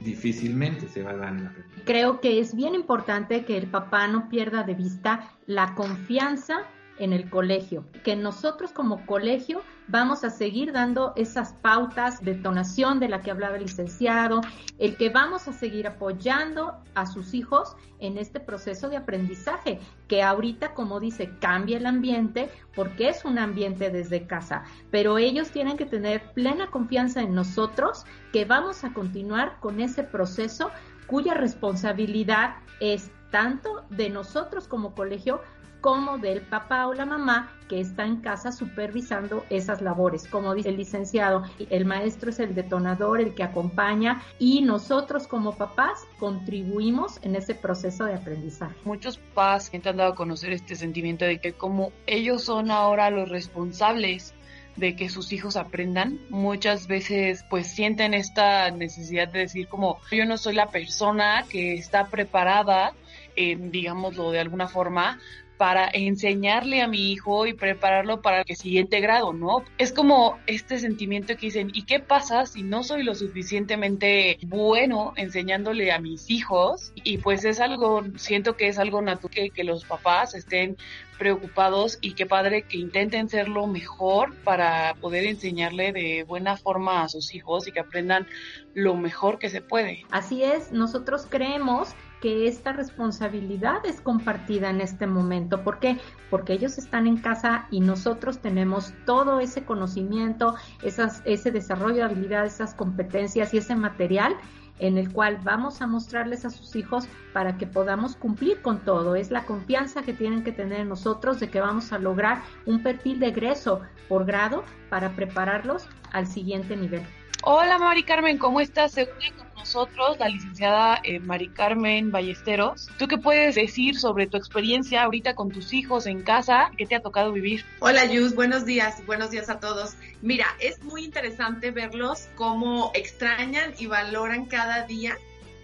difícilmente 0.00 0.86
se 0.88 1.02
va 1.02 1.12
a 1.12 1.16
dar 1.16 1.34
el 1.34 1.46
aprendizaje. 1.46 1.82
Creo 1.84 2.20
que 2.20 2.38
es 2.38 2.54
bien 2.54 2.74
importante 2.74 3.44
que 3.44 3.56
el 3.56 3.66
papá 3.66 4.06
no 4.06 4.28
pierda 4.28 4.62
de 4.62 4.74
vista 4.74 5.32
la 5.46 5.74
confianza 5.74 6.66
en 6.98 7.12
el 7.12 7.28
colegio, 7.28 7.84
que 8.04 8.16
nosotros 8.16 8.72
como 8.72 9.04
colegio 9.06 9.62
vamos 9.88 10.24
a 10.24 10.30
seguir 10.30 10.72
dando 10.72 11.12
esas 11.16 11.52
pautas 11.52 12.24
de 12.24 12.34
tonación 12.34 12.98
de 12.98 13.08
la 13.08 13.20
que 13.20 13.30
hablaba 13.30 13.56
el 13.56 13.64
licenciado, 13.64 14.40
el 14.78 14.96
que 14.96 15.10
vamos 15.10 15.46
a 15.48 15.52
seguir 15.52 15.86
apoyando 15.86 16.74
a 16.94 17.06
sus 17.06 17.34
hijos 17.34 17.76
en 17.98 18.18
este 18.18 18.40
proceso 18.40 18.88
de 18.88 18.96
aprendizaje, 18.96 19.78
que 20.08 20.22
ahorita, 20.22 20.74
como 20.74 21.00
dice, 21.00 21.30
cambia 21.40 21.78
el 21.78 21.86
ambiente 21.86 22.50
porque 22.74 23.08
es 23.08 23.24
un 23.24 23.38
ambiente 23.38 23.90
desde 23.90 24.26
casa, 24.26 24.64
pero 24.90 25.18
ellos 25.18 25.50
tienen 25.50 25.76
que 25.76 25.86
tener 25.86 26.32
plena 26.32 26.70
confianza 26.70 27.22
en 27.22 27.34
nosotros 27.34 28.04
que 28.32 28.44
vamos 28.44 28.84
a 28.84 28.92
continuar 28.92 29.58
con 29.60 29.80
ese 29.80 30.02
proceso 30.02 30.70
cuya 31.06 31.34
responsabilidad 31.34 32.56
es 32.80 33.10
tanto 33.30 33.84
de 33.90 34.10
nosotros 34.10 34.68
como 34.68 34.94
colegio 34.94 35.40
como 35.86 36.18
del 36.18 36.40
papá 36.40 36.88
o 36.88 36.94
la 36.94 37.06
mamá 37.06 37.52
que 37.68 37.78
está 37.78 38.04
en 38.04 38.16
casa 38.16 38.50
supervisando 38.50 39.46
esas 39.50 39.80
labores. 39.80 40.26
Como 40.26 40.52
dice 40.52 40.70
el 40.70 40.78
licenciado, 40.78 41.44
el 41.70 41.84
maestro 41.84 42.30
es 42.30 42.40
el 42.40 42.56
detonador, 42.56 43.20
el 43.20 43.36
que 43.36 43.44
acompaña 43.44 44.20
y 44.40 44.62
nosotros 44.62 45.28
como 45.28 45.54
papás 45.54 46.04
contribuimos 46.18 47.20
en 47.22 47.36
ese 47.36 47.54
proceso 47.54 48.04
de 48.04 48.14
aprendizaje. 48.14 48.74
Muchos 48.84 49.18
papás 49.18 49.70
han 49.72 49.96
dado 49.96 50.12
a 50.12 50.14
conocer 50.16 50.52
este 50.52 50.74
sentimiento 50.74 51.24
de 51.24 51.38
que 51.38 51.52
como 51.52 51.92
ellos 52.08 52.42
son 52.42 52.72
ahora 52.72 53.08
los 53.10 53.28
responsables 53.28 54.34
de 54.74 54.96
que 54.96 55.08
sus 55.08 55.32
hijos 55.32 55.56
aprendan, 55.56 56.18
muchas 56.30 56.88
veces 56.88 57.44
pues 57.48 57.68
sienten 57.68 58.12
esta 58.12 58.72
necesidad 58.72 59.28
de 59.28 59.38
decir 59.38 59.68
como 59.68 60.00
yo 60.10 60.26
no 60.26 60.36
soy 60.36 60.56
la 60.56 60.66
persona 60.66 61.44
que 61.48 61.74
está 61.74 62.08
preparada, 62.08 62.92
eh, 63.36 63.56
digámoslo 63.56 64.32
de 64.32 64.40
alguna 64.40 64.66
forma, 64.66 65.20
para 65.58 65.88
enseñarle 65.92 66.82
a 66.82 66.88
mi 66.88 67.12
hijo 67.12 67.46
y 67.46 67.54
prepararlo 67.54 68.22
para 68.22 68.42
el 68.42 68.56
siguiente 68.56 69.00
grado, 69.00 69.32
¿no? 69.32 69.62
Es 69.78 69.92
como 69.92 70.38
este 70.46 70.78
sentimiento 70.78 71.36
que 71.36 71.46
dicen, 71.46 71.70
¿y 71.72 71.84
qué 71.84 72.00
pasa 72.00 72.46
si 72.46 72.62
no 72.62 72.82
soy 72.82 73.02
lo 73.02 73.14
suficientemente 73.14 74.38
bueno 74.46 75.12
enseñándole 75.16 75.92
a 75.92 75.98
mis 75.98 76.30
hijos? 76.30 76.92
Y 76.94 77.18
pues 77.18 77.44
es 77.44 77.60
algo, 77.60 78.04
siento 78.16 78.56
que 78.56 78.68
es 78.68 78.78
algo 78.78 79.02
natural 79.02 79.26
que, 79.26 79.64
los 79.66 79.84
papás 79.84 80.34
estén 80.34 80.76
preocupados 81.18 81.98
y 82.00 82.12
qué 82.12 82.26
padre 82.26 82.62
que 82.62 82.76
intenten 82.76 83.28
ser 83.28 83.48
lo 83.48 83.66
mejor 83.66 84.34
para 84.44 84.94
poder 85.00 85.24
enseñarle 85.24 85.92
de 85.92 86.22
buena 86.22 86.56
forma 86.56 87.02
a 87.02 87.08
sus 87.08 87.34
hijos 87.34 87.66
y 87.66 87.72
que 87.72 87.80
aprendan 87.80 88.26
lo 88.74 88.94
mejor 88.94 89.38
que 89.38 89.48
se 89.50 89.62
puede. 89.62 90.04
Así 90.10 90.44
es, 90.44 90.70
nosotros 90.70 91.26
creemos 91.28 91.94
que 92.20 92.48
esta 92.48 92.72
responsabilidad 92.72 93.84
es 93.84 94.00
compartida 94.00 94.70
en 94.70 94.80
este 94.80 95.06
momento. 95.06 95.62
¿Por 95.62 95.78
qué? 95.78 95.98
Porque 96.30 96.54
ellos 96.54 96.78
están 96.78 97.06
en 97.06 97.18
casa 97.18 97.66
y 97.70 97.80
nosotros 97.80 98.38
tenemos 98.40 98.94
todo 99.04 99.40
ese 99.40 99.64
conocimiento, 99.64 100.54
ese 100.82 101.50
desarrollo 101.50 101.96
de 101.96 102.02
habilidades, 102.02 102.54
esas 102.54 102.74
competencias 102.74 103.52
y 103.52 103.58
ese 103.58 103.76
material 103.76 104.36
en 104.78 104.98
el 104.98 105.12
cual 105.12 105.38
vamos 105.42 105.80
a 105.80 105.86
mostrarles 105.86 106.44
a 106.44 106.50
sus 106.50 106.76
hijos 106.76 107.08
para 107.32 107.56
que 107.56 107.66
podamos 107.66 108.16
cumplir 108.16 108.60
con 108.60 108.80
todo. 108.80 109.16
Es 109.16 109.30
la 109.30 109.44
confianza 109.44 110.02
que 110.02 110.12
tienen 110.12 110.44
que 110.44 110.52
tener 110.52 110.86
nosotros 110.86 111.40
de 111.40 111.48
que 111.48 111.60
vamos 111.60 111.92
a 111.92 111.98
lograr 111.98 112.42
un 112.66 112.82
perfil 112.82 113.18
de 113.20 113.28
egreso 113.28 113.80
por 114.08 114.24
grado 114.26 114.64
para 114.90 115.10
prepararlos 115.16 115.88
al 116.12 116.26
siguiente 116.26 116.76
nivel. 116.76 117.02
Hola 117.48 117.78
Mari 117.78 118.02
Carmen, 118.02 118.38
¿cómo 118.38 118.60
estás? 118.60 118.90
Se 118.90 119.04
une 119.04 119.32
con 119.36 119.46
nosotros 119.54 120.18
la 120.18 120.28
licenciada 120.28 120.98
eh, 121.04 121.20
Mari 121.20 121.48
Carmen 121.50 122.10
Ballesteros. 122.10 122.88
¿Tú 122.98 123.06
qué 123.06 123.18
puedes 123.18 123.54
decir 123.54 124.00
sobre 124.00 124.26
tu 124.26 124.36
experiencia 124.36 125.04
ahorita 125.04 125.36
con 125.36 125.52
tus 125.52 125.72
hijos 125.72 126.06
en 126.06 126.24
casa? 126.24 126.72
¿Qué 126.76 126.86
te 126.86 126.96
ha 126.96 127.02
tocado 127.02 127.30
vivir? 127.30 127.64
Hola 127.78 128.04
Yus, 128.04 128.34
buenos 128.34 128.66
días, 128.66 129.06
buenos 129.06 129.30
días 129.30 129.48
a 129.48 129.60
todos. 129.60 129.94
Mira, 130.22 130.48
es 130.58 130.82
muy 130.82 131.04
interesante 131.04 131.70
verlos 131.70 132.28
cómo 132.34 132.90
extrañan 132.94 133.74
y 133.78 133.86
valoran 133.86 134.46
cada 134.46 134.84
día 134.84 135.16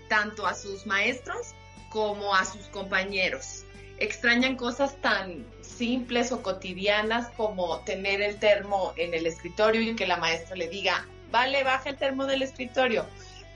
tanto 0.09 0.47
a 0.47 0.55
sus 0.55 0.87
maestros 0.87 1.53
como 1.89 2.33
a 2.37 2.45
sus 2.45 2.69
compañeros. 2.69 3.65
Extrañan 3.99 4.55
cosas 4.55 5.01
tan 5.01 5.45
simples 5.63 6.31
o 6.31 6.45
cotidianas 6.45 7.29
como 7.37 7.81
tener 7.81 8.23
el 8.23 8.39
termo 8.39 8.93
en 8.95 9.15
el 9.15 9.27
escritorio 9.27 9.81
y 9.81 9.97
que 9.97 10.07
la 10.07 10.17
maestra 10.19 10.55
le 10.55 10.69
diga, 10.69 11.05
vale, 11.33 11.65
baja 11.65 11.91
el 11.91 11.97
termo 11.97 12.27
del 12.27 12.43
escritorio. 12.43 13.07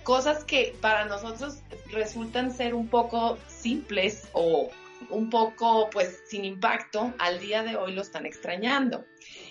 Cosas 0.02 0.42
que 0.42 0.74
para 0.80 1.04
nosotros 1.04 1.58
resultan 1.92 2.50
ser 2.50 2.74
un 2.74 2.88
poco 2.88 3.38
simples 3.46 4.28
o 4.32 4.68
un 5.10 5.30
poco 5.30 5.88
pues 5.90 6.22
sin 6.26 6.44
impacto, 6.44 7.12
al 7.18 7.38
día 7.38 7.62
de 7.62 7.76
hoy 7.76 7.92
lo 7.92 8.02
están 8.02 8.26
extrañando. 8.26 9.04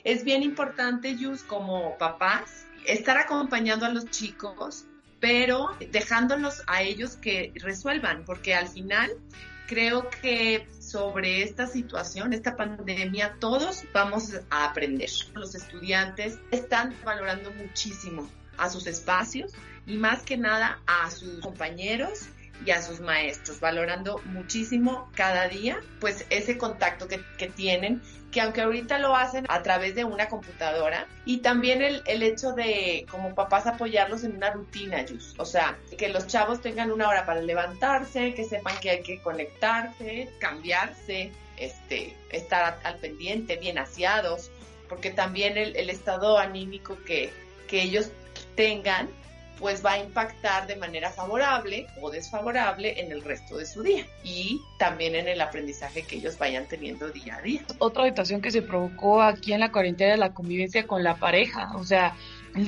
Es 0.04 0.24
bien 0.24 0.44
importante, 0.44 1.16
Yus, 1.16 1.44
como 1.44 1.98
papás, 1.98 2.66
estar 2.86 3.18
acompañando 3.18 3.86
a 3.86 3.90
los 3.90 4.10
chicos, 4.10 4.86
pero 5.20 5.70
dejándolos 5.92 6.64
a 6.68 6.82
ellos 6.82 7.16
que 7.16 7.54
resuelvan, 7.56 8.26
porque 8.26 8.56
al 8.56 8.68
final 8.68 9.12
creo 9.68 10.10
que 10.22 10.68
sobre 10.86 11.44
esta 11.44 11.68
situación, 11.68 12.34
esta 12.34 12.56
pandemia, 12.56 13.38
todos 13.40 13.84
vamos 13.94 14.34
a 14.50 14.66
aprender. 14.66 15.10
Los 15.34 15.56
estudiantes 15.56 16.38
están 16.52 16.96
valorando 17.04 17.52
muchísimo 17.52 18.30
a 18.58 18.70
sus 18.70 18.88
espacios 18.88 19.52
y 19.86 19.98
más 19.98 20.24
que 20.24 20.38
nada 20.38 20.80
a 20.86 21.10
sus 21.12 21.40
compañeros 21.40 22.30
y 22.66 22.72
a 22.72 22.82
sus 22.82 23.00
maestros, 23.00 23.60
valorando 23.60 24.22
muchísimo 24.26 25.10
cada 25.16 25.48
día, 25.48 25.80
pues 26.00 26.26
ese 26.30 26.58
contacto 26.58 27.08
que, 27.08 27.22
que 27.38 27.48
tienen, 27.48 28.02
que 28.32 28.42
aunque 28.42 28.62
ahorita 28.62 29.00
lo 29.00 29.16
hacen 29.16 29.46
a 29.50 29.62
través 29.64 29.96
de 29.96 30.04
una 30.04 30.30
computadora, 30.30 31.08
y 31.26 31.38
también 31.38 31.82
el, 31.82 32.02
el 32.06 32.24
hecho 32.24 32.54
de 32.54 33.06
como 33.10 33.36
papás 33.36 33.68
apoyarlos 33.68 34.24
en 34.24 34.36
una 34.36 34.52
rutina, 34.52 35.04
Yus. 35.06 35.34
o 35.38 35.46
sea, 35.46 35.78
que 35.98 36.10
los 36.10 36.28
chavos 36.28 36.62
tengan 36.62 36.92
una 36.92 37.08
hora 37.08 37.26
para 37.26 37.42
levantarse, 37.42 38.34
que 38.34 38.44
sepan 38.44 38.78
que 38.82 38.90
hay 38.90 39.04
que 39.04 39.22
conectarse, 39.22 40.30
cambiarse, 40.40 41.32
este, 41.58 42.16
estar 42.30 42.80
al 42.84 42.96
pendiente, 42.98 43.58
bien 43.58 43.78
aseados, 43.78 44.52
porque 44.90 45.12
también 45.12 45.58
el, 45.58 45.76
el 45.76 45.90
estado 45.90 46.38
anímico 46.38 46.98
que, 47.06 47.32
que 47.68 47.82
ellos 47.82 48.12
tengan 48.56 49.10
pues 49.60 49.86
va 49.86 49.94
a 49.94 50.00
impactar 50.00 50.68
de 50.68 50.76
manera 50.76 51.12
favorable 51.12 51.88
o 52.02 52.10
desfavorable 52.10 53.00
en 53.00 53.12
el 53.12 53.24
resto 53.24 53.58
de 53.58 53.66
su 53.66 53.84
día 53.84 54.06
y 54.24 54.62
también 54.78 55.16
en 55.16 55.28
el 55.28 55.42
aprendizaje 55.42 56.04
que 56.04 56.18
ellos 56.18 56.38
vayan 56.38 56.68
teniendo 56.68 57.10
día 57.10 57.38
a 57.38 57.42
día. 57.42 57.62
Otra 57.80 58.06
situación 58.06 58.42
que 58.42 58.52
se 58.52 58.62
provocó 58.62 59.22
aquí 59.22 59.54
en 59.54 59.62
la 59.62 59.72
cuarentena 59.72 60.14
es 60.14 60.20
la 60.20 60.34
convivencia 60.34 60.86
con 60.86 61.04
la 61.04 61.16
pareja, 61.16 61.72
o 61.76 61.84
sea, 61.84 62.16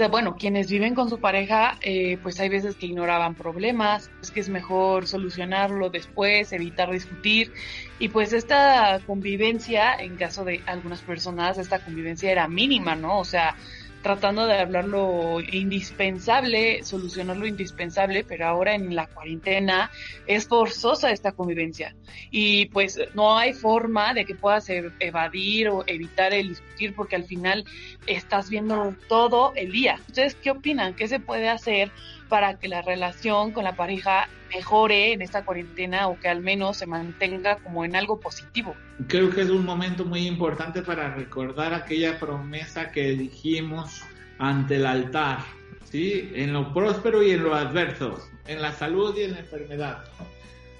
bueno, 0.10 0.36
quienes 0.36 0.70
viven 0.70 0.96
con 0.96 1.10
su 1.10 1.20
pareja, 1.20 1.77
eh, 1.82 2.17
pues 2.22 2.39
hay 2.39 2.50
veces 2.50 2.75
que 2.75 2.88
ignoraban 2.88 3.36
problemas, 3.36 4.12
es 4.22 4.32
que 4.32 4.41
es 4.41 4.50
mejor 4.50 5.08
solucionarlo 5.08 5.89
después, 5.89 6.51
evitar 6.51 6.91
discutir. 6.91 7.53
Y 7.98 8.10
pues 8.10 8.34
esta 8.34 9.00
convivencia, 9.06 9.94
en 9.94 10.17
caso 10.17 10.44
de 10.44 10.62
algunas 10.65 11.01
personas, 11.01 11.58
esta 11.58 11.79
convivencia 11.79 12.32
era 12.32 12.48
mínima, 12.50 12.96
¿no? 12.96 13.17
O 13.20 13.25
sea, 13.25 13.56
tratando 14.01 14.46
de 14.46 14.58
hablar 14.58 14.86
lo 14.86 15.39
indispensable, 15.42 16.84
solucionar 16.84 17.38
lo 17.38 17.46
indispensable, 17.46 18.24
pero 18.24 18.48
ahora 18.48 18.75
en 18.75 18.96
la 18.96 19.08
cuarentena 19.08 19.92
es 20.25 20.48
forzosa 20.48 21.12
esta 21.12 21.32
convivencia 21.32 21.96
y 22.32 22.68
pues 22.68 23.00
no 23.13 23.38
hay 23.38 23.54
forma 23.54 24.13
de 24.13 24.25
que 24.25 24.36
puedas 24.36 24.70
evadir 24.70 25.70
o 25.70 25.84
evitar 25.88 26.34
el 26.34 26.50
discutir 26.50 26.96
porque 26.96 27.16
al 27.16 27.25
final 27.25 27.66
estás 28.06 28.50
viendo 28.50 28.96
todo 29.08 29.54
el 29.56 29.72
día. 29.72 30.00
¿Ustedes 30.08 30.36
qué 30.36 30.51
opinan? 30.51 30.94
¿Qué 30.94 31.08
se 31.08 31.20
puede 31.20 31.50
hacer 31.50 31.92
para 32.29 32.60
que 32.60 32.67
la 32.67 32.81
relación 32.81 33.51
con 33.51 33.63
la 33.63 33.75
pareja 33.75 34.27
mejore 34.53 35.13
en 35.13 35.22
esta 35.22 35.43
cuarentena 35.43 36.07
o 36.07 36.19
que 36.19 36.29
al 36.29 36.41
menos 36.41 36.77
se 36.77 36.86
mantenga 36.86 37.57
como 37.57 37.86
en 37.86 37.96
algo 37.96 38.19
positivo. 38.19 38.75
Creo 39.07 39.29
que 39.29 39.41
es 39.41 39.50
un 39.50 39.65
momento 39.65 40.05
muy 40.05 40.27
importante 40.27 40.81
para 40.81 41.13
recordar 41.15 41.74
aquella 41.74 42.19
promesa 42.19 42.91
que 42.91 43.12
dijimos 43.12 44.01
ante 44.39 44.75
el 44.75 44.86
altar, 44.86 45.39
¿sí? 45.84 46.31
En 46.34 46.53
lo 46.53 46.74
próspero 46.74 47.24
y 47.24 47.31
en 47.31 47.43
lo 47.43 47.55
adverso, 47.55 48.17
en 48.48 48.62
la 48.62 48.72
salud 48.72 49.15
y 49.17 49.24
en 49.24 49.34
la 49.34 49.39
enfermedad. 49.39 50.03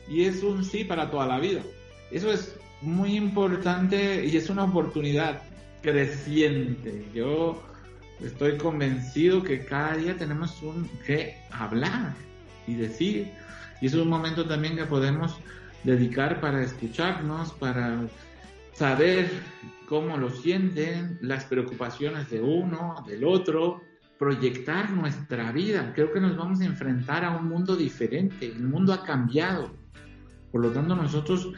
Y 0.08 0.26
es 0.26 0.44
un 0.44 0.64
sí 0.64 0.84
para 0.84 1.10
toda 1.10 1.28
la 1.28 1.40
vida. 1.40 1.62
Eso 2.12 2.32
es 2.32 2.58
muy 2.82 3.16
importante 3.16 4.26
y 4.26 4.38
es 4.38 4.50
una 4.50 4.64
oportunidad 4.64 5.42
creciente. 5.82 7.06
Yo 7.14 7.62
estoy 8.22 8.58
convencido 8.58 9.44
que 9.44 9.66
cada 9.66 9.96
día 9.96 10.18
tenemos 10.18 10.62
un, 10.62 10.88
que 11.06 11.38
hablar 11.52 12.14
y 12.66 12.76
decir. 12.76 13.32
Y 13.82 13.88
es 13.88 13.94
un 13.94 14.10
momento 14.10 14.48
también 14.48 14.76
que 14.76 14.86
podemos 14.86 15.40
dedicar 15.84 16.42
para 16.42 16.64
escucharnos, 16.64 17.54
para 17.54 18.08
saber 18.74 19.30
cómo 19.88 20.18
lo 20.18 20.30
sienten, 20.30 21.18
las 21.22 21.46
preocupaciones 21.46 22.30
de 22.30 22.42
uno, 22.42 23.04
del 23.08 23.24
otro, 23.24 23.82
proyectar 24.18 24.90
nuestra 24.90 25.52
vida. 25.52 25.94
Creo 25.94 26.12
que 26.12 26.20
nos 26.20 26.36
vamos 26.36 26.62
a 26.62 26.66
enfrentar 26.66 27.24
a 27.24 27.38
un 27.38 27.48
mundo 27.48 27.76
diferente. 27.76 28.48
El 28.48 28.64
mundo 28.64 28.94
ha 28.94 29.04
cambiado. 29.04 29.72
Por 30.52 30.62
lo 30.62 30.72
tanto, 30.72 30.96
nosotros 30.96 31.50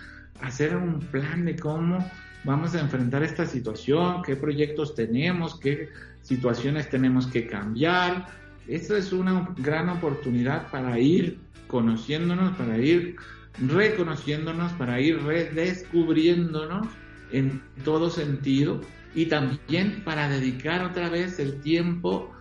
hacer 0.41 0.75
un 0.75 0.99
plan 0.99 1.45
de 1.45 1.55
cómo 1.55 2.05
vamos 2.43 2.75
a 2.75 2.79
enfrentar 2.79 3.23
esta 3.23 3.45
situación, 3.45 4.21
qué 4.23 4.35
proyectos 4.35 4.95
tenemos, 4.95 5.59
qué 5.59 5.89
situaciones 6.21 6.89
tenemos 6.89 7.27
que 7.27 7.47
cambiar. 7.47 8.27
Esta 8.67 8.97
es 8.97 9.11
una 9.11 9.53
gran 9.57 9.89
oportunidad 9.89 10.69
para 10.69 10.99
ir 10.99 11.39
conociéndonos, 11.67 12.55
para 12.57 12.77
ir 12.77 13.15
reconociéndonos, 13.59 14.71
para 14.73 14.99
ir 15.01 15.21
redescubriéndonos 15.23 16.87
en 17.31 17.61
todo 17.83 18.09
sentido 18.09 18.81
y 19.15 19.25
también 19.25 20.03
para 20.03 20.29
dedicar 20.29 20.83
otra 20.83 21.09
vez 21.09 21.39
el 21.39 21.59
tiempo 21.61 22.31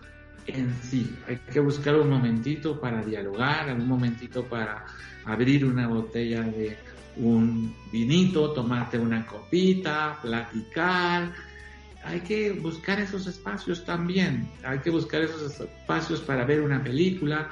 en 0.47 0.73
sí. 0.81 1.15
Hay 1.27 1.37
que 1.51 1.59
buscar 1.59 1.95
un 1.95 2.09
momentito 2.09 2.79
para 2.79 3.03
dialogar, 3.03 3.73
un 3.73 3.87
momentito 3.87 4.43
para 4.45 4.85
abrir 5.25 5.65
una 5.65 5.87
botella 5.87 6.41
de 6.41 6.77
un 7.19 7.73
vinito, 7.91 8.51
tomarte 8.53 8.97
una 8.97 9.25
copita, 9.25 10.17
platicar. 10.21 11.33
Hay 12.03 12.21
que 12.21 12.53
buscar 12.53 12.99
esos 12.99 13.27
espacios 13.27 13.85
también. 13.85 14.49
Hay 14.63 14.79
que 14.79 14.89
buscar 14.89 15.21
esos 15.21 15.59
espacios 15.59 16.21
para 16.21 16.45
ver 16.45 16.61
una 16.61 16.81
película, 16.81 17.49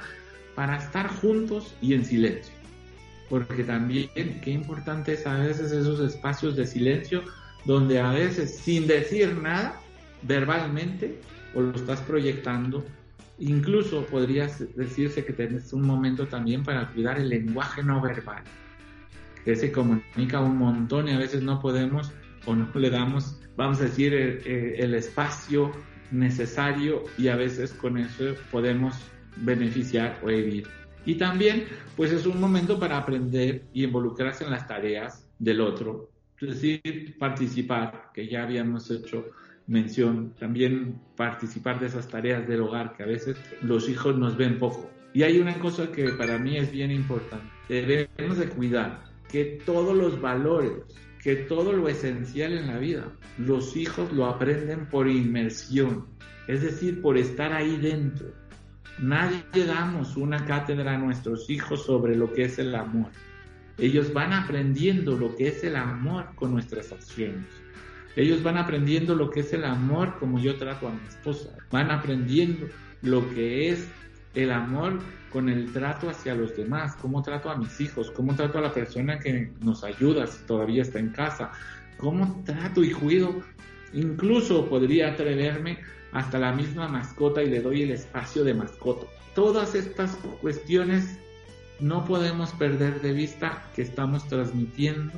para 0.54 0.78
estar 0.78 1.08
juntos 1.08 1.74
y 1.80 1.94
en 1.94 2.04
silencio. 2.04 2.54
Porque 3.28 3.62
también 3.62 4.08
qué 4.14 4.50
importante 4.50 5.12
es 5.12 5.26
a 5.26 5.34
veces 5.34 5.70
esos 5.70 6.00
espacios 6.00 6.56
de 6.56 6.66
silencio 6.66 7.22
donde 7.66 8.00
a 8.00 8.10
veces 8.10 8.56
sin 8.56 8.86
decir 8.86 9.36
nada 9.36 9.78
verbalmente 10.22 11.20
o 11.54 11.60
lo 11.60 11.74
estás 11.74 12.00
proyectando, 12.00 12.84
incluso 13.38 14.06
podrías 14.06 14.64
decirse 14.74 15.24
que 15.24 15.34
tienes 15.34 15.72
un 15.74 15.82
momento 15.82 16.26
también 16.26 16.64
para 16.64 16.88
cuidar 16.88 17.18
el 17.18 17.28
lenguaje 17.28 17.82
no 17.82 18.00
verbal 18.00 18.42
que 19.44 19.56
se 19.56 19.72
comunica 19.72 20.40
un 20.40 20.56
montón 20.56 21.08
y 21.08 21.12
a 21.12 21.18
veces 21.18 21.42
no 21.42 21.60
podemos 21.60 22.12
o 22.46 22.54
no 22.54 22.68
le 22.74 22.90
damos, 22.90 23.38
vamos 23.56 23.80
a 23.80 23.84
decir, 23.84 24.14
el, 24.14 24.94
espacio 24.94 25.72
necesario 26.10 27.04
y 27.18 27.28
a 27.28 27.36
veces 27.36 27.72
con 27.72 27.98
eso 27.98 28.34
podemos 28.50 28.94
beneficiar 29.36 30.18
o 30.22 30.30
herir. 30.30 30.66
Y 31.04 31.16
también, 31.16 31.64
pues 31.96 32.12
es 32.12 32.26
un 32.26 32.40
momento 32.40 32.78
para 32.78 32.98
aprender 32.98 33.64
y 33.72 33.84
involucrarse 33.84 34.44
en 34.44 34.50
las 34.50 34.66
tareas 34.66 35.28
del 35.38 35.60
otro, 35.60 36.10
es 36.40 36.48
decir, 36.48 37.16
participar, 37.18 38.10
que 38.14 38.28
ya 38.28 38.44
habíamos 38.44 38.90
hecho 38.90 39.26
mención, 39.66 40.34
también 40.38 41.00
participar 41.16 41.78
de 41.80 41.86
esas 41.86 42.08
tareas 42.08 42.46
del 42.48 42.62
hogar 42.62 42.96
que 42.96 43.02
a 43.02 43.06
veces 43.06 43.36
los 43.60 43.88
hijos 43.88 44.16
nos 44.16 44.36
ven 44.36 44.58
poco. 44.58 44.90
Y 45.12 45.22
hay 45.22 45.38
una 45.40 45.58
cosa 45.58 45.90
que 45.90 46.10
para 46.10 46.38
mí 46.38 46.56
es 46.56 46.70
bien 46.70 46.90
importante, 46.90 47.46
debemos 47.68 48.38
de 48.38 48.48
cuidar 48.48 49.07
que 49.30 49.60
todos 49.64 49.96
los 49.96 50.20
valores, 50.20 50.72
que 51.22 51.36
todo 51.36 51.72
lo 51.72 51.88
esencial 51.88 52.52
en 52.52 52.68
la 52.68 52.78
vida, 52.78 53.12
los 53.38 53.76
hijos 53.76 54.12
lo 54.12 54.26
aprenden 54.26 54.86
por 54.86 55.08
inmersión, 55.08 56.06
es 56.46 56.62
decir, 56.62 57.02
por 57.02 57.18
estar 57.18 57.52
ahí 57.52 57.76
dentro. 57.76 58.28
Nadie 58.98 59.42
damos 59.66 60.16
una 60.16 60.44
cátedra 60.44 60.94
a 60.94 60.98
nuestros 60.98 61.48
hijos 61.50 61.84
sobre 61.84 62.16
lo 62.16 62.32
que 62.32 62.44
es 62.44 62.58
el 62.58 62.74
amor. 62.74 63.10
Ellos 63.78 64.12
van 64.12 64.32
aprendiendo 64.32 65.16
lo 65.16 65.36
que 65.36 65.48
es 65.48 65.62
el 65.62 65.76
amor 65.76 66.34
con 66.34 66.52
nuestras 66.52 66.90
acciones. 66.90 67.46
Ellos 68.16 68.42
van 68.42 68.56
aprendiendo 68.56 69.14
lo 69.14 69.30
que 69.30 69.40
es 69.40 69.52
el 69.52 69.64
amor 69.64 70.18
como 70.18 70.40
yo 70.40 70.56
trato 70.56 70.88
a 70.88 70.90
mi 70.90 71.06
esposa. 71.06 71.50
Van 71.70 71.92
aprendiendo 71.92 72.66
lo 73.02 73.28
que 73.32 73.70
es 73.70 73.88
el 74.38 74.52
amor 74.52 75.00
con 75.30 75.48
el 75.48 75.72
trato 75.72 76.08
hacia 76.08 76.34
los 76.34 76.56
demás, 76.56 76.94
cómo 76.96 77.22
trato 77.22 77.50
a 77.50 77.56
mis 77.56 77.80
hijos, 77.80 78.10
cómo 78.12 78.34
trato 78.36 78.58
a 78.58 78.62
la 78.62 78.72
persona 78.72 79.18
que 79.18 79.50
nos 79.60 79.82
ayuda 79.82 80.26
si 80.26 80.44
todavía 80.46 80.82
está 80.82 81.00
en 81.00 81.10
casa, 81.10 81.50
cómo 81.96 82.42
trato 82.44 82.84
y 82.84 82.92
cuido, 82.92 83.42
incluso 83.92 84.68
podría 84.68 85.08
atreverme 85.08 85.78
hasta 86.12 86.38
la 86.38 86.52
misma 86.52 86.86
mascota 86.86 87.42
y 87.42 87.50
le 87.50 87.60
doy 87.60 87.82
el 87.82 87.90
espacio 87.90 88.44
de 88.44 88.54
mascota. 88.54 89.06
Todas 89.34 89.74
estas 89.74 90.16
cuestiones 90.40 91.18
no 91.80 92.04
podemos 92.04 92.52
perder 92.52 93.00
de 93.02 93.12
vista 93.12 93.64
que 93.74 93.82
estamos 93.82 94.26
transmitiendo 94.28 95.12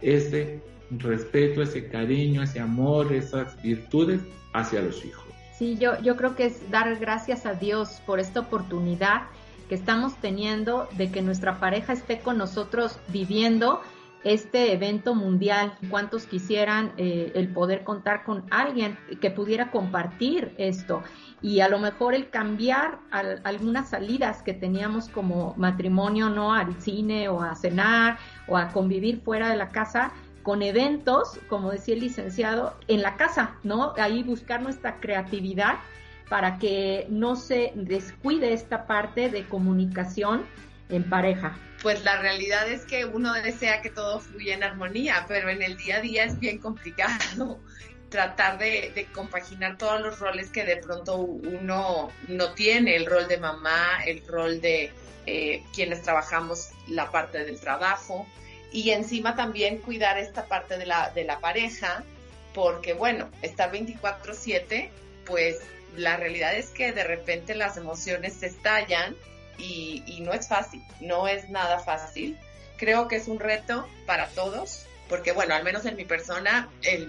ese 0.00 0.60
respeto, 0.90 1.62
ese 1.62 1.88
cariño, 1.88 2.42
ese 2.42 2.60
amor, 2.60 3.12
esas 3.12 3.60
virtudes 3.60 4.20
hacia 4.52 4.82
los 4.82 5.04
hijos. 5.04 5.32
Sí, 5.62 5.78
yo, 5.78 5.96
yo 6.00 6.16
creo 6.16 6.34
que 6.34 6.46
es 6.46 6.72
dar 6.72 6.92
gracias 6.96 7.46
a 7.46 7.54
Dios 7.54 8.02
por 8.04 8.18
esta 8.18 8.40
oportunidad 8.40 9.28
que 9.68 9.76
estamos 9.76 10.16
teniendo 10.16 10.88
de 10.96 11.12
que 11.12 11.22
nuestra 11.22 11.60
pareja 11.60 11.92
esté 11.92 12.18
con 12.18 12.36
nosotros 12.36 12.98
viviendo 13.12 13.80
este 14.24 14.72
evento 14.72 15.14
mundial. 15.14 15.74
¿Cuántos 15.88 16.26
quisieran 16.26 16.92
eh, 16.96 17.30
el 17.36 17.46
poder 17.52 17.84
contar 17.84 18.24
con 18.24 18.44
alguien 18.50 18.98
que 19.20 19.30
pudiera 19.30 19.70
compartir 19.70 20.52
esto? 20.58 21.04
Y 21.42 21.60
a 21.60 21.68
lo 21.68 21.78
mejor 21.78 22.14
el 22.14 22.28
cambiar 22.28 22.98
algunas 23.44 23.90
salidas 23.90 24.42
que 24.42 24.54
teníamos 24.54 25.08
como 25.08 25.54
matrimonio, 25.56 26.28
¿no? 26.28 26.52
Al 26.52 26.74
cine 26.80 27.28
o 27.28 27.40
a 27.40 27.54
cenar 27.54 28.18
o 28.48 28.56
a 28.56 28.70
convivir 28.70 29.20
fuera 29.20 29.48
de 29.48 29.56
la 29.56 29.68
casa 29.68 30.12
con 30.42 30.62
eventos, 30.62 31.38
como 31.48 31.70
decía 31.70 31.94
el 31.94 32.00
licenciado, 32.00 32.76
en 32.88 33.02
la 33.02 33.16
casa, 33.16 33.56
¿no? 33.62 33.94
Ahí 33.96 34.22
buscar 34.22 34.62
nuestra 34.62 35.00
creatividad 35.00 35.76
para 36.28 36.58
que 36.58 37.06
no 37.10 37.36
se 37.36 37.72
descuide 37.74 38.52
esta 38.52 38.86
parte 38.86 39.28
de 39.28 39.44
comunicación 39.44 40.44
en 40.88 41.08
pareja 41.08 41.58
pues 41.82 42.04
la 42.04 42.16
realidad 42.20 42.68
es 42.68 42.84
que 42.84 43.04
uno 43.04 43.32
desea 43.34 43.82
que 43.82 43.90
todo 43.90 44.20
fluya 44.20 44.54
en 44.54 44.62
armonía, 44.62 45.24
pero 45.26 45.50
en 45.50 45.62
el 45.62 45.76
día 45.76 45.96
a 45.96 46.00
día 46.00 46.24
es 46.24 46.38
bien 46.38 46.58
complicado 46.58 47.60
tratar 48.08 48.58
de, 48.58 49.06
compaginar 49.12 49.78
todos 49.78 50.00
los 50.00 50.20
roles 50.20 50.50
que 50.50 50.64
de 50.64 50.76
pronto 50.76 51.16
uno 51.16 52.10
no 52.28 52.52
tiene, 52.52 52.94
el 52.94 53.06
rol 53.06 53.26
de 53.26 53.38
mamá, 53.38 54.04
el 54.06 54.24
rol 54.26 54.60
de 54.60 54.92
eh, 55.26 55.64
quienes 55.74 56.02
trabajamos 56.02 56.70
la 56.88 57.10
parte 57.10 57.44
del 57.44 57.58
trabajo 57.58 58.26
y 58.72 58.90
encima 58.90 59.36
también 59.36 59.78
cuidar 59.78 60.18
esta 60.18 60.46
parte 60.46 60.78
de 60.78 60.86
la, 60.86 61.10
de 61.10 61.24
la 61.24 61.40
pareja, 61.40 62.04
porque 62.54 62.94
bueno, 62.94 63.30
estar 63.42 63.70
24/7, 63.70 64.90
pues 65.26 65.60
la 65.96 66.16
realidad 66.16 66.54
es 66.54 66.70
que 66.70 66.92
de 66.92 67.04
repente 67.04 67.54
las 67.54 67.76
emociones 67.76 68.34
se 68.34 68.46
estallan 68.46 69.14
y, 69.58 70.20
no 70.22 70.32
es 70.32 70.48
fácil, 70.48 70.82
no 71.00 71.28
es 71.28 71.48
nada 71.50 71.78
fácil. 71.78 72.38
Creo 72.78 73.08
que 73.08 73.16
es 73.16 73.28
un 73.28 73.38
reto 73.38 73.86
para 74.06 74.28
todos, 74.28 74.86
porque 75.08 75.32
bueno, 75.32 75.54
al 75.54 75.62
menos 75.62 75.84
en 75.84 75.96
mi 75.96 76.04
persona, 76.04 76.68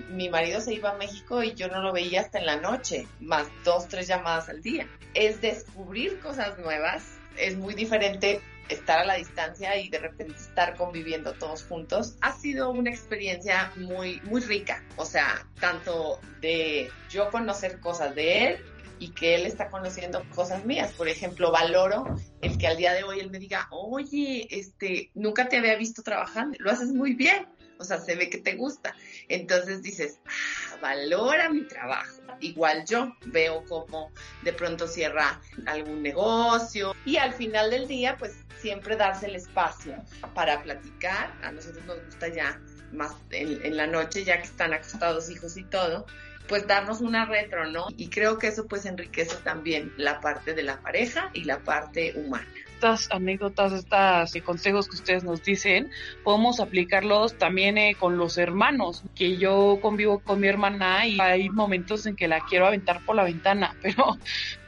mi 0.10 0.30
marido 0.30 0.62
se 0.62 0.74
iba 0.74 0.92
a 0.92 0.98
México 0.98 1.42
y 1.42 1.54
yo 1.56 1.68
no 1.70 1.82
lo 1.82 1.94
veía 1.94 2.22
hasta 2.22 2.40
en 2.40 2.46
la 2.46 2.58
noche, 2.58 3.08
más 3.20 3.48
dos, 3.64 3.88
tres 3.88 4.08
llamadas 4.08 4.50
al 4.50 4.62
día. 4.62 4.88
Es 5.14 5.42
descubrir 5.42 6.20
cosas 6.20 6.60
nuevas, 6.60 7.04
es 7.38 7.56
muy 7.56 7.74
diferente 7.74 8.42
estar 8.70 9.00
a 9.00 9.06
la 9.06 9.16
distancia 9.16 9.78
y 9.78 9.90
de 9.90 10.00
repente 10.00 10.36
estar 10.36 10.76
conviviendo 10.76 11.34
todos 11.34 11.64
juntos. 11.64 12.16
Ha 12.22 12.34
sido 12.34 12.72
una 12.72 12.90
experiencia 12.90 13.72
muy, 13.76 14.22
muy 14.22 14.42
rica, 14.42 14.84
o 14.96 15.06
sea, 15.06 15.48
tanto 15.60 16.20
de 16.42 16.90
yo 17.10 17.30
conocer 17.30 17.80
cosas 17.80 18.16
de 18.16 18.48
él 18.48 18.66
y 19.00 19.10
que 19.10 19.36
él 19.36 19.46
está 19.46 19.70
conociendo 19.70 20.24
cosas 20.34 20.66
mías. 20.66 20.94
Por 20.94 21.10
ejemplo, 21.10 21.52
valoro 21.52 22.06
el 22.42 22.58
que 22.58 22.68
al 22.68 22.78
día 22.78 22.94
de 22.94 23.04
hoy 23.04 23.20
él 23.20 23.30
me 23.30 23.40
diga, 23.40 23.68
oye, 23.72 24.48
este, 24.50 25.12
nunca 25.14 25.50
te 25.50 25.58
había 25.58 25.76
visto 25.76 26.04
trabajando, 26.04 26.58
lo 26.60 26.72
haces 26.72 26.94
muy 26.94 27.14
bien. 27.14 27.48
O 27.84 27.86
sea, 27.86 28.00
se 28.00 28.16
ve 28.16 28.30
que 28.30 28.38
te 28.38 28.56
gusta. 28.56 28.96
Entonces 29.28 29.82
dices, 29.82 30.22
ah, 30.26 30.78
valora 30.82 31.50
mi 31.50 31.68
trabajo. 31.68 32.22
Igual 32.40 32.86
yo 32.86 33.14
veo 33.26 33.66
cómo 33.66 34.10
de 34.42 34.54
pronto 34.54 34.88
cierra 34.88 35.42
algún 35.66 36.02
negocio 36.02 36.96
y 37.06 37.18
al 37.18 37.34
final 37.34 37.72
del 37.72 37.90
día, 37.90 38.16
pues 38.18 38.34
siempre 38.62 38.96
darse 38.96 39.26
el 39.26 39.36
espacio 39.36 40.02
para 40.34 40.64
platicar. 40.64 41.34
A 41.44 41.52
nosotros 41.52 41.86
nos 41.86 42.04
gusta 42.06 42.30
ya 42.30 42.62
más 42.94 43.12
en 43.32 43.76
la 43.76 43.86
noche, 43.86 44.24
ya 44.24 44.38
que 44.38 44.46
están 44.46 44.74
acostados 44.74 45.30
hijos 45.30 45.58
y 45.58 45.66
todo, 45.66 46.06
pues 46.48 46.66
darnos 46.68 47.02
una 47.02 47.26
retro, 47.26 47.66
¿no? 47.70 47.88
Y 47.98 48.10
creo 48.10 48.38
que 48.38 48.48
eso 48.48 48.66
pues 48.66 48.86
enriquece 48.86 49.36
también 49.44 49.94
la 49.98 50.22
parte 50.22 50.54
de 50.54 50.64
la 50.64 50.82
pareja 50.82 51.30
y 51.34 51.44
la 51.44 51.60
parte 51.60 52.14
humana 52.16 52.48
estas 52.84 53.10
anécdotas, 53.12 53.72
estos 53.72 54.44
consejos 54.44 54.90
que 54.90 54.96
ustedes 54.96 55.24
nos 55.24 55.42
dicen, 55.42 55.90
podemos 56.22 56.60
aplicarlos 56.60 57.38
también 57.38 57.78
eh, 57.78 57.96
con 57.98 58.18
los 58.18 58.38
hermanos, 58.38 59.04
que 59.16 59.38
yo 59.38 59.80
convivo 59.82 60.20
con 60.20 60.42
mi 60.42 60.48
hermana 60.48 61.08
y 61.08 61.18
hay 61.22 61.50
momentos 61.50 62.06
en 62.08 62.18
que 62.18 62.28
la 62.28 62.42
quiero 62.42 62.68
aventar 62.68 63.00
por 63.06 63.16
la 63.16 63.24
ventana, 63.24 63.78
pero, 63.82 64.18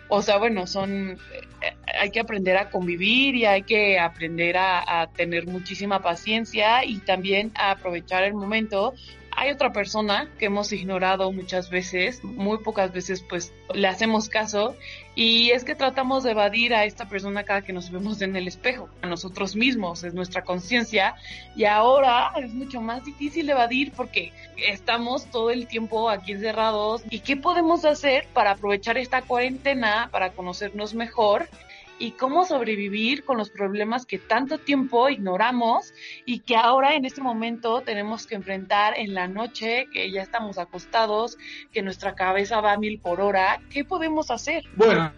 o 0.07 0.21
sea, 0.21 0.37
bueno, 0.37 0.65
son, 0.65 1.17
eh, 1.61 1.75
hay 1.99 2.09
que 2.09 2.21
aprender 2.21 2.55
a 2.55 2.69
convivir 2.69 3.35
y 3.35 3.45
hay 3.45 3.63
que 3.63 3.99
aprender 3.99 4.55
a, 4.55 5.01
a 5.01 5.07
tener 5.07 5.45
muchísima 5.45 6.01
paciencia 6.01 6.85
y 6.85 6.99
también 6.99 7.51
a 7.55 7.71
aprovechar 7.71 8.23
el 8.23 8.33
momento 8.33 8.93
hay 9.35 9.51
otra 9.51 9.73
persona 9.73 10.29
que 10.39 10.45
hemos 10.45 10.71
ignorado 10.71 11.31
muchas 11.31 11.69
veces, 11.69 12.23
muy 12.23 12.59
pocas 12.59 12.91
veces 12.93 13.21
pues 13.21 13.53
le 13.73 13.87
hacemos 13.87 14.29
caso 14.29 14.75
y 15.13 15.51
es 15.51 15.63
que 15.63 15.75
tratamos 15.75 16.23
de 16.23 16.31
evadir 16.31 16.73
a 16.73 16.85
esta 16.85 17.07
persona 17.07 17.43
cada 17.43 17.61
que 17.61 17.73
nos 17.73 17.91
vemos 17.91 18.21
en 18.21 18.35
el 18.35 18.47
espejo, 18.47 18.89
a 19.01 19.07
nosotros 19.07 19.55
mismos, 19.55 20.03
es 20.03 20.13
nuestra 20.13 20.43
conciencia 20.43 21.15
y 21.55 21.65
ahora 21.65 22.31
es 22.37 22.53
mucho 22.53 22.81
más 22.81 23.03
difícil 23.03 23.49
evadir 23.49 23.91
porque 23.91 24.31
estamos 24.57 25.25
todo 25.25 25.51
el 25.51 25.67
tiempo 25.67 26.09
aquí 26.09 26.31
encerrados 26.31 27.03
y 27.09 27.19
qué 27.19 27.35
podemos 27.35 27.83
hacer 27.85 28.27
para 28.33 28.51
aprovechar 28.51 28.97
esta 28.97 29.21
cuarentena 29.21 30.09
para 30.11 30.31
conocernos 30.31 30.93
mejor 30.93 31.49
y 31.99 32.11
cómo 32.11 32.45
sobrevivir 32.45 33.23
con 33.23 33.37
los 33.37 33.49
problemas 33.49 34.05
que 34.05 34.17
tanto 34.17 34.57
tiempo 34.57 35.09
ignoramos 35.09 35.93
y 36.25 36.39
que 36.39 36.55
ahora 36.55 36.95
en 36.95 37.05
este 37.05 37.21
momento 37.21 37.81
tenemos 37.81 38.27
que 38.27 38.35
enfrentar 38.35 38.93
en 38.97 39.13
la 39.13 39.27
noche, 39.27 39.87
que 39.93 40.11
ya 40.11 40.21
estamos 40.21 40.57
acostados, 40.57 41.37
que 41.71 41.81
nuestra 41.81 42.15
cabeza 42.15 42.61
va 42.61 42.73
a 42.73 42.77
mil 42.77 42.99
por 42.99 43.21
hora. 43.21 43.61
¿Qué 43.69 43.85
podemos 43.85 44.31
hacer? 44.31 44.65
Bueno, 44.75 45.11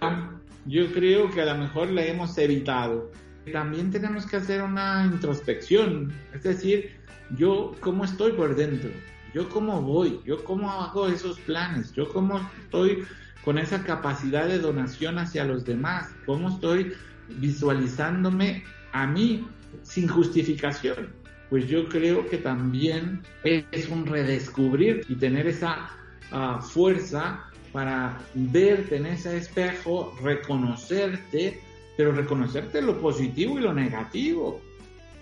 yo 0.65 0.91
creo 0.91 1.31
que 1.31 1.41
a 1.41 1.45
lo 1.45 1.55
mejor 1.55 1.89
la 1.89 2.05
hemos 2.05 2.37
evitado. 2.37 3.11
También 3.51 3.91
tenemos 3.91 4.25
que 4.25 4.35
hacer 4.35 4.61
una 4.61 5.05
introspección, 5.05 6.13
es 6.33 6.43
decir, 6.43 6.97
yo 7.37 7.73
cómo 7.79 8.03
estoy 8.03 8.33
por 8.33 8.55
dentro, 8.55 8.89
yo 9.33 9.47
cómo 9.49 9.81
voy, 9.81 10.19
yo 10.25 10.43
cómo 10.43 10.69
hago 10.69 11.07
esos 11.07 11.39
planes, 11.39 11.93
yo 11.93 12.09
cómo 12.09 12.39
estoy 12.63 13.05
con 13.47 13.57
esa 13.57 13.81
capacidad 13.81 14.45
de 14.45 14.59
donación 14.59 15.19
hacia 15.19 15.45
los 15.45 15.63
demás? 15.63 16.09
¿Cómo 16.25 16.49
estoy 16.49 16.91
visualizándome 17.39 18.65
a 18.91 19.07
mí 19.07 19.47
sin 19.83 20.09
justificación? 20.09 21.13
Pues 21.49 21.65
yo 21.69 21.87
creo 21.87 22.27
que 22.27 22.39
también 22.39 23.21
es 23.45 23.87
un 23.87 24.05
redescubrir 24.05 25.05
y 25.07 25.15
tener 25.15 25.47
esa 25.47 25.91
ah, 26.33 26.59
fuerza 26.61 27.45
para 27.71 28.19
verte 28.33 28.97
en 28.97 29.05
ese 29.05 29.37
espejo, 29.37 30.13
reconocerte, 30.21 31.61
pero 31.95 32.11
reconocerte 32.11 32.81
lo 32.81 32.99
positivo 32.99 33.57
y 33.59 33.61
lo 33.61 33.73
negativo. 33.73 34.59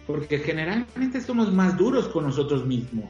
Porque 0.07 0.39
generalmente 0.39 1.21
somos 1.21 1.53
más 1.53 1.77
duros 1.77 2.07
con 2.07 2.23
nosotros 2.23 2.65
mismos. 2.65 3.05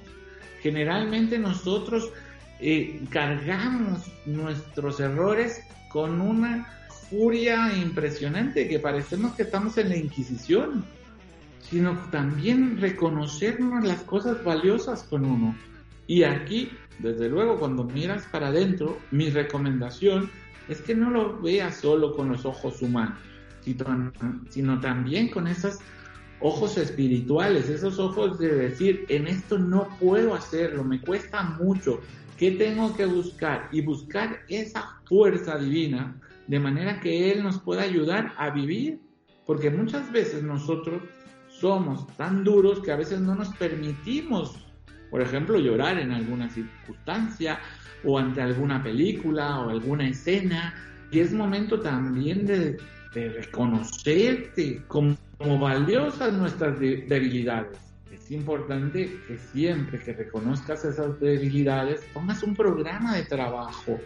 Generalmente 0.61 1.39
nosotros 1.39 2.11
eh, 2.59 3.01
cargamos 3.09 4.11
nuestros 4.25 4.99
errores 4.99 5.61
con 5.89 6.21
una 6.21 6.67
furia 7.09 7.71
impresionante 7.77 8.67
que 8.67 8.79
parecemos 8.79 9.33
que 9.33 9.43
estamos 9.43 9.77
en 9.77 9.89
la 9.89 9.97
Inquisición, 9.97 10.85
sino 11.69 11.97
también 12.11 12.79
reconocernos 12.79 13.83
las 13.83 14.01
cosas 14.01 14.43
valiosas 14.43 15.03
con 15.03 15.25
uno. 15.25 15.55
Y 16.07 16.23
aquí, 16.23 16.71
desde 16.99 17.29
luego, 17.29 17.59
cuando 17.59 17.83
miras 17.83 18.25
para 18.31 18.47
adentro, 18.47 18.97
mi 19.11 19.29
recomendación 19.29 20.29
es 20.67 20.81
que 20.81 20.95
no 20.95 21.09
lo 21.09 21.39
veas 21.41 21.77
solo 21.77 22.15
con 22.15 22.29
los 22.29 22.45
ojos 22.45 22.81
humanos, 22.81 23.17
sino, 24.49 24.79
también 24.79 25.29
con 25.29 25.47
esos 25.47 25.79
ojos 26.39 26.77
espirituales, 26.77 27.69
esos 27.69 27.97
ojos 27.97 28.37
de 28.37 28.53
decir, 28.53 29.05
en 29.09 29.27
esto 29.27 29.57
no 29.57 29.87
puedo 29.99 30.35
hacerlo, 30.35 30.83
me 30.83 31.01
cuesta 31.01 31.41
mucho, 31.43 32.01
¿Qué 32.37 32.51
tengo 32.51 32.95
que 32.95 33.05
buscar? 33.05 33.69
Y 33.71 33.81
buscar 33.81 34.41
esa 34.49 34.99
fuerza 35.05 35.57
divina 35.57 36.19
de 36.47 36.59
manera 36.59 36.99
que 36.99 37.31
Él 37.31 37.43
nos 37.43 37.59
pueda 37.59 37.83
ayudar 37.83 38.33
a 38.37 38.49
vivir. 38.49 38.99
Porque 39.45 39.69
muchas 39.69 40.11
veces 40.11 40.43
nosotros 40.43 41.01
somos 41.47 42.05
tan 42.17 42.43
duros 42.43 42.81
que 42.81 42.91
a 42.91 42.97
veces 42.97 43.21
no 43.21 43.35
nos 43.35 43.49
permitimos, 43.55 44.57
por 45.11 45.21
ejemplo, 45.21 45.59
llorar 45.59 45.99
en 45.99 46.11
alguna 46.11 46.49
circunstancia 46.49 47.59
o 48.03 48.19
ante 48.19 48.41
alguna 48.41 48.83
película 48.83 49.61
o 49.61 49.69
alguna 49.69 50.09
escena. 50.09 50.73
Y 51.11 51.19
es 51.19 51.31
momento 51.31 51.79
también 51.79 52.45
de, 52.45 52.77
reconocerte 53.13 54.83
como 54.87 55.15
valiosas 55.57 56.33
nuestras 56.33 56.77
debilidades 56.77 57.85
es 58.15 58.31
importante 58.31 59.19
que 59.27 59.37
siempre 59.37 59.99
que 59.99 60.13
reconozcas 60.13 60.85
esas 60.85 61.19
debilidades, 61.19 62.01
pongas 62.13 62.43
un 62.43 62.55
programa 62.55 63.15
de 63.15 63.23
trabajo. 63.23 63.99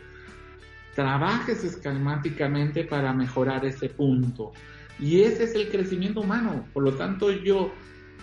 Trabajes 0.95 1.63
esquemáticamente 1.63 2.83
para 2.83 3.13
mejorar 3.13 3.65
ese 3.65 3.89
punto. 3.89 4.51
Y 4.99 5.21
ese 5.21 5.45
es 5.45 5.55
el 5.55 5.69
crecimiento 5.69 6.21
humano. 6.21 6.65
Por 6.73 6.83
lo 6.83 6.93
tanto, 6.95 7.31
yo 7.31 7.71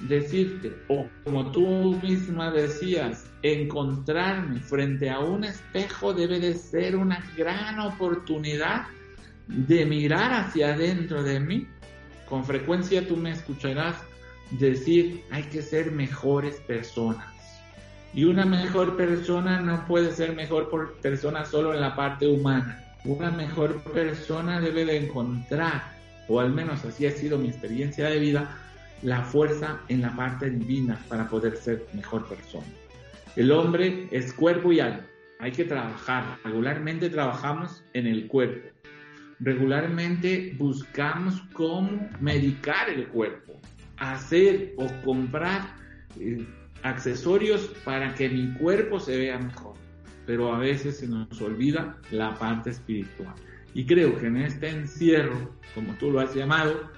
decirte, 0.09 0.77
o 0.89 1.07
como 1.25 1.51
tú 1.53 1.99
misma 2.03 2.51
decías, 2.51 3.31
encontrarme 3.43 4.61
frente 4.61 5.09
a 5.09 5.21
un 5.21 5.45
espejo 5.45 6.13
debe 6.13 6.39
de 6.39 6.55
ser 6.55 6.97
una 6.97 7.25
gran 7.37 7.81
oportunidad 7.81 8.87
de 9.47 9.87
mirar 9.87 10.33
hacia 10.33 10.75
adentro 10.75 11.23
de 11.23 11.41
mí. 11.41 11.67
Con 12.29 12.45
frecuencia 12.45 13.07
tú 13.07 13.17
me 13.17 13.31
escucharás 13.31 13.97
decir, 14.51 15.25
hay 15.31 15.43
que 15.45 15.63
ser 15.63 15.93
mejores 15.93 16.57
personas. 16.61 17.27
Y 18.15 18.25
una 18.25 18.47
mejor 18.47 18.97
persona 18.97 19.61
no 19.61 19.85
puede 19.87 20.13
ser 20.13 20.35
mejor 20.35 20.97
persona 21.03 21.45
solo 21.45 21.75
en 21.75 21.81
la 21.81 21.95
parte 21.95 22.27
humana. 22.27 22.83
Una 23.05 23.31
mejor 23.31 23.83
persona 23.93 24.61
debe 24.61 24.85
de 24.85 24.97
encontrar, 25.07 25.93
o 26.29 26.41
al 26.41 26.53
menos 26.53 26.85
así 26.85 27.07
ha 27.07 27.11
sido 27.11 27.39
mi 27.39 27.49
experiencia 27.49 28.09
de 28.09 28.19
vida, 28.19 28.57
la 29.03 29.23
fuerza 29.23 29.81
en 29.89 30.01
la 30.01 30.17
parte 30.17 30.51
divina 30.51 30.99
para 31.09 31.29
poder 31.29 31.57
ser 31.57 31.87
mejor 31.93 32.27
persona. 32.27 32.67
El 33.37 33.53
hombre 33.53 34.09
es 34.11 34.33
cuerpo 34.33 34.73
y 34.73 34.81
alma. 34.81 35.05
Hay 35.39 35.53
que 35.53 35.65
trabajar. 35.65 36.39
Regularmente 36.43 37.11
trabajamos 37.11 37.85
en 37.93 38.07
el 38.07 38.27
cuerpo. 38.27 38.69
Regularmente 39.39 40.55
buscamos 40.57 41.43
cómo 41.53 42.09
medicar 42.21 42.89
el 42.89 43.07
cuerpo. 43.09 43.61
Hacer 43.99 44.75
o 44.77 44.87
comprar 45.05 45.75
eh, 46.19 46.47
accesorios 46.83 47.73
para 47.85 48.15
que 48.15 48.29
mi 48.29 48.53
cuerpo 48.55 49.01
se 49.01 49.17
vea 49.17 49.39
mejor. 49.39 49.75
Pero 50.27 50.53
a 50.53 50.59
veces 50.59 50.99
se 50.99 51.09
nos 51.09 51.41
olvida 51.41 51.99
la 52.11 52.35
parte 52.35 52.71
espiritual. 52.71 53.35
Y 53.75 53.85
creo 53.85 54.19
que 54.19 54.27
en 54.27 54.39
este 54.39 54.71
encierro, 54.71 55.55
como 55.75 55.95
tú 55.95 56.11
lo 56.11 56.21
has 56.21 56.35
llamado, 56.35 56.91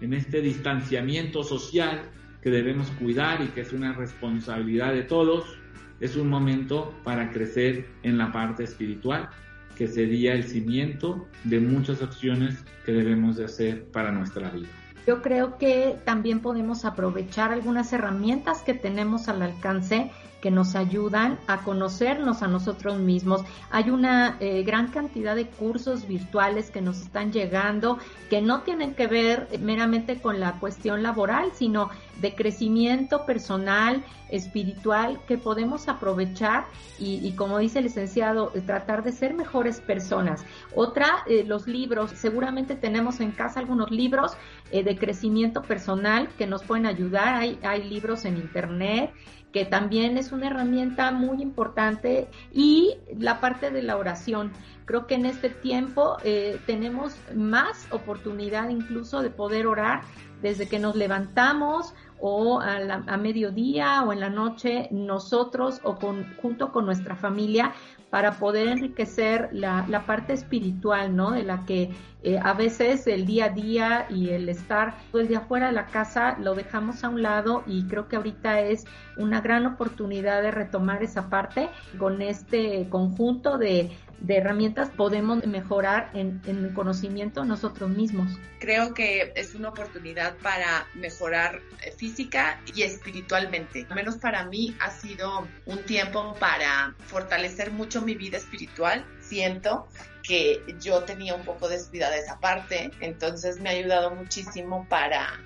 en 0.00 0.12
este 0.12 0.40
distanciamiento 0.40 1.42
social 1.42 2.02
que 2.42 2.50
debemos 2.50 2.90
cuidar 2.92 3.42
y 3.42 3.46
que 3.48 3.62
es 3.62 3.72
una 3.72 3.92
responsabilidad 3.92 4.92
de 4.92 5.02
todos, 5.02 5.58
es 6.00 6.16
un 6.16 6.28
momento 6.28 6.94
para 7.04 7.30
crecer 7.30 7.86
en 8.02 8.18
la 8.18 8.30
parte 8.32 8.64
espiritual, 8.64 9.28
que 9.76 9.88
sería 9.88 10.34
el 10.34 10.44
cimiento 10.44 11.26
de 11.44 11.60
muchas 11.60 12.02
acciones 12.02 12.64
que 12.84 12.92
debemos 12.92 13.36
de 13.36 13.44
hacer 13.44 13.84
para 13.86 14.12
nuestra 14.12 14.50
vida. 14.50 14.68
Yo 15.06 15.22
creo 15.22 15.56
que 15.56 15.96
también 16.04 16.40
podemos 16.40 16.84
aprovechar 16.84 17.52
algunas 17.52 17.92
herramientas 17.92 18.62
que 18.62 18.74
tenemos 18.74 19.28
al 19.28 19.42
alcance 19.42 20.10
que 20.46 20.52
nos 20.52 20.76
ayudan 20.76 21.40
a 21.48 21.62
conocernos 21.62 22.40
a 22.40 22.46
nosotros 22.46 23.00
mismos. 23.00 23.42
Hay 23.72 23.90
una 23.90 24.36
eh, 24.38 24.62
gran 24.62 24.92
cantidad 24.92 25.34
de 25.34 25.48
cursos 25.48 26.06
virtuales 26.06 26.70
que 26.70 26.80
nos 26.80 27.00
están 27.00 27.32
llegando 27.32 27.98
que 28.30 28.40
no 28.40 28.62
tienen 28.62 28.94
que 28.94 29.08
ver 29.08 29.48
meramente 29.60 30.20
con 30.20 30.38
la 30.38 30.52
cuestión 30.60 31.02
laboral, 31.02 31.50
sino 31.52 31.90
de 32.20 32.36
crecimiento 32.36 33.26
personal, 33.26 34.04
espiritual, 34.28 35.18
que 35.26 35.36
podemos 35.36 35.88
aprovechar 35.88 36.66
y, 36.98 37.32
como 37.32 37.58
dice 37.58 37.80
el 37.80 37.86
licenciado, 37.86 38.52
eh, 38.54 38.60
tratar 38.60 39.02
de 39.02 39.10
ser 39.10 39.34
mejores 39.34 39.80
personas. 39.80 40.44
Otra, 40.76 41.24
eh, 41.26 41.42
los 41.44 41.66
libros, 41.66 42.12
seguramente 42.12 42.76
tenemos 42.76 43.18
en 43.18 43.32
casa 43.32 43.58
algunos 43.58 43.90
libros 43.90 44.36
de 44.72 44.96
crecimiento 44.96 45.62
personal 45.62 46.28
que 46.38 46.46
nos 46.46 46.62
pueden 46.64 46.86
ayudar. 46.86 47.42
Hay 47.62 47.88
libros 47.88 48.24
en 48.24 48.36
internet 48.36 49.12
que 49.52 49.64
también 49.64 50.18
es 50.18 50.32
una 50.32 50.48
herramienta 50.48 51.12
muy 51.12 51.40
importante, 51.42 52.28
y 52.52 52.96
la 53.18 53.40
parte 53.40 53.70
de 53.70 53.82
la 53.82 53.96
oración. 53.96 54.52
Creo 54.84 55.06
que 55.06 55.14
en 55.14 55.26
este 55.26 55.50
tiempo 55.50 56.16
eh, 56.24 56.60
tenemos 56.66 57.16
más 57.34 57.86
oportunidad 57.90 58.68
incluso 58.68 59.22
de 59.22 59.30
poder 59.30 59.66
orar 59.66 60.02
desde 60.42 60.68
que 60.68 60.78
nos 60.78 60.94
levantamos 60.94 61.94
o 62.20 62.60
a, 62.60 62.76
a 63.06 63.16
mediodía 63.16 64.02
o 64.02 64.12
en 64.12 64.20
la 64.20 64.30
noche 64.30 64.88
nosotros 64.90 65.80
o 65.82 65.96
con, 65.96 66.34
junto 66.36 66.72
con 66.72 66.86
nuestra 66.86 67.16
familia 67.16 67.74
para 68.10 68.32
poder 68.38 68.68
enriquecer 68.68 69.48
la, 69.52 69.84
la 69.88 70.06
parte 70.06 70.32
espiritual, 70.32 71.14
¿no? 71.14 71.32
De 71.32 71.42
la 71.42 71.64
que 71.64 71.90
eh, 72.22 72.40
a 72.42 72.54
veces 72.54 73.06
el 73.06 73.24
día 73.24 73.46
a 73.46 73.48
día 73.50 74.06
y 74.10 74.30
el 74.30 74.48
estar 74.48 74.96
todo 75.12 75.22
el 75.22 75.28
día 75.28 75.42
fuera 75.42 75.66
de 75.66 75.72
la 75.72 75.86
casa 75.86 76.36
lo 76.40 76.54
dejamos 76.54 77.04
a 77.04 77.08
un 77.08 77.22
lado 77.22 77.62
y 77.66 77.84
creo 77.84 78.08
que 78.08 78.16
ahorita 78.16 78.60
es 78.62 78.84
una 79.16 79.40
gran 79.40 79.64
oportunidad 79.64 80.42
de 80.42 80.50
retomar 80.50 81.02
esa 81.02 81.28
parte 81.28 81.68
con 81.98 82.22
este 82.22 82.88
conjunto 82.90 83.58
de, 83.58 83.96
de 84.20 84.38
herramientas 84.38 84.90
podemos 84.90 85.44
mejorar 85.46 86.10
en, 86.14 86.40
en, 86.46 86.64
el 86.64 86.74
conocimiento 86.74 87.44
nosotros 87.44 87.90
mismos. 87.90 88.30
Creo 88.58 88.94
que 88.94 89.32
es 89.36 89.54
una 89.54 89.68
oportunidad 89.68 90.36
para 90.38 90.86
mejorar 90.94 91.60
eh, 91.82 91.92
física 91.92 92.60
y 92.74 92.82
espiritualmente. 92.82 93.86
Al 93.88 93.94
menos 93.94 94.16
para 94.16 94.46
mí 94.46 94.74
ha 94.80 94.90
sido 94.90 95.46
un 95.66 95.82
tiempo 95.84 96.34
para 96.40 96.94
fortalecer 97.06 97.70
mucho 97.70 98.02
mi 98.02 98.14
vida 98.14 98.38
espiritual. 98.38 99.04
Siento 99.20 99.86
que 100.22 100.62
yo 100.80 101.04
tenía 101.04 101.34
un 101.34 101.44
poco 101.44 101.68
descuidada 101.68 102.16
esa 102.16 102.40
parte, 102.40 102.90
entonces 103.00 103.60
me 103.60 103.70
ha 103.70 103.72
ayudado 103.72 104.10
muchísimo 104.10 104.86
para 104.88 105.40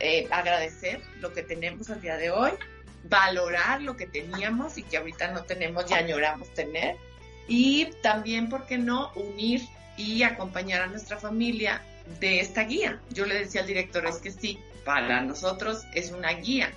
eh, 0.00 0.26
agradecer 0.30 1.00
lo 1.20 1.32
que 1.32 1.42
tenemos 1.42 1.90
al 1.90 2.00
día 2.00 2.16
de 2.16 2.30
hoy, 2.30 2.50
valorar 3.04 3.82
lo 3.82 3.96
que 3.96 4.06
teníamos 4.06 4.78
y 4.78 4.82
que 4.82 4.96
ahorita 4.96 5.28
no 5.28 5.44
tenemos 5.44 5.88
y 5.90 5.94
añoramos 5.94 6.52
tener 6.54 6.96
y 7.48 7.86
también, 8.02 8.48
¿por 8.48 8.66
qué 8.66 8.78
no?, 8.78 9.12
unir 9.14 9.62
y 9.96 10.22
acompañar 10.22 10.82
a 10.82 10.86
nuestra 10.86 11.16
familia 11.16 11.82
de 12.20 12.40
esta 12.40 12.64
guía. 12.64 13.00
Yo 13.10 13.26
le 13.26 13.38
decía 13.38 13.62
al 13.62 13.66
director, 13.66 14.06
es 14.06 14.16
que 14.16 14.30
sí, 14.30 14.58
para 14.84 15.20
nosotros 15.22 15.84
es 15.94 16.12
una 16.12 16.32
guía. 16.32 16.70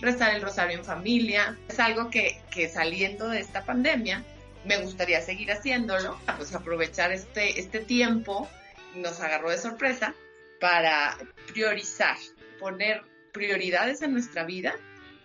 Rezar 0.00 0.34
el 0.34 0.42
rosario 0.42 0.78
en 0.78 0.84
familia 0.84 1.56
es 1.68 1.80
algo 1.80 2.10
que, 2.10 2.40
que 2.50 2.68
saliendo 2.68 3.28
de 3.28 3.40
esta 3.40 3.64
pandemia 3.64 4.22
me 4.66 4.78
gustaría 4.78 5.20
seguir 5.20 5.52
haciéndolo, 5.52 6.18
pues 6.36 6.54
aprovechar 6.54 7.12
este, 7.12 7.60
este 7.60 7.80
tiempo, 7.80 8.48
nos 8.94 9.20
agarró 9.20 9.50
de 9.50 9.58
sorpresa, 9.58 10.14
para 10.60 11.16
priorizar, 11.52 12.16
poner 12.58 13.02
prioridades 13.32 14.02
en 14.02 14.12
nuestra 14.12 14.44
vida 14.44 14.74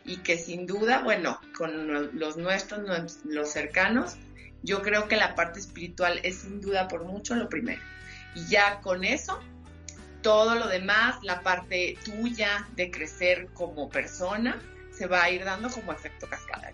y 0.06 0.18
que 0.18 0.38
sin 0.38 0.66
duda, 0.66 1.02
bueno, 1.04 1.40
con 1.58 2.18
los 2.18 2.38
nuestros, 2.38 2.82
los 3.24 3.50
cercanos, 3.50 4.18
yo 4.64 4.82
creo 4.82 5.08
que 5.08 5.16
la 5.16 5.36
parte 5.36 5.60
espiritual 5.60 6.20
es 6.24 6.40
sin 6.40 6.62
duda 6.62 6.88
por 6.88 7.04
mucho 7.04 7.36
lo 7.36 7.50
primero. 7.50 7.82
Y 8.36 8.46
ya 8.46 8.80
con 8.82 9.04
eso, 9.04 9.40
todo 10.22 10.56
lo 10.56 10.68
demás, 10.68 11.18
la 11.24 11.42
parte 11.42 11.98
tuya 12.06 12.68
de 12.76 12.92
crecer 12.92 13.50
como 13.54 13.90
persona, 13.90 14.62
se 14.92 15.08
va 15.08 15.24
a 15.24 15.30
ir 15.32 15.44
dando 15.44 15.70
como 15.70 15.92
efecto 15.92 16.28
cascada. 16.28 16.74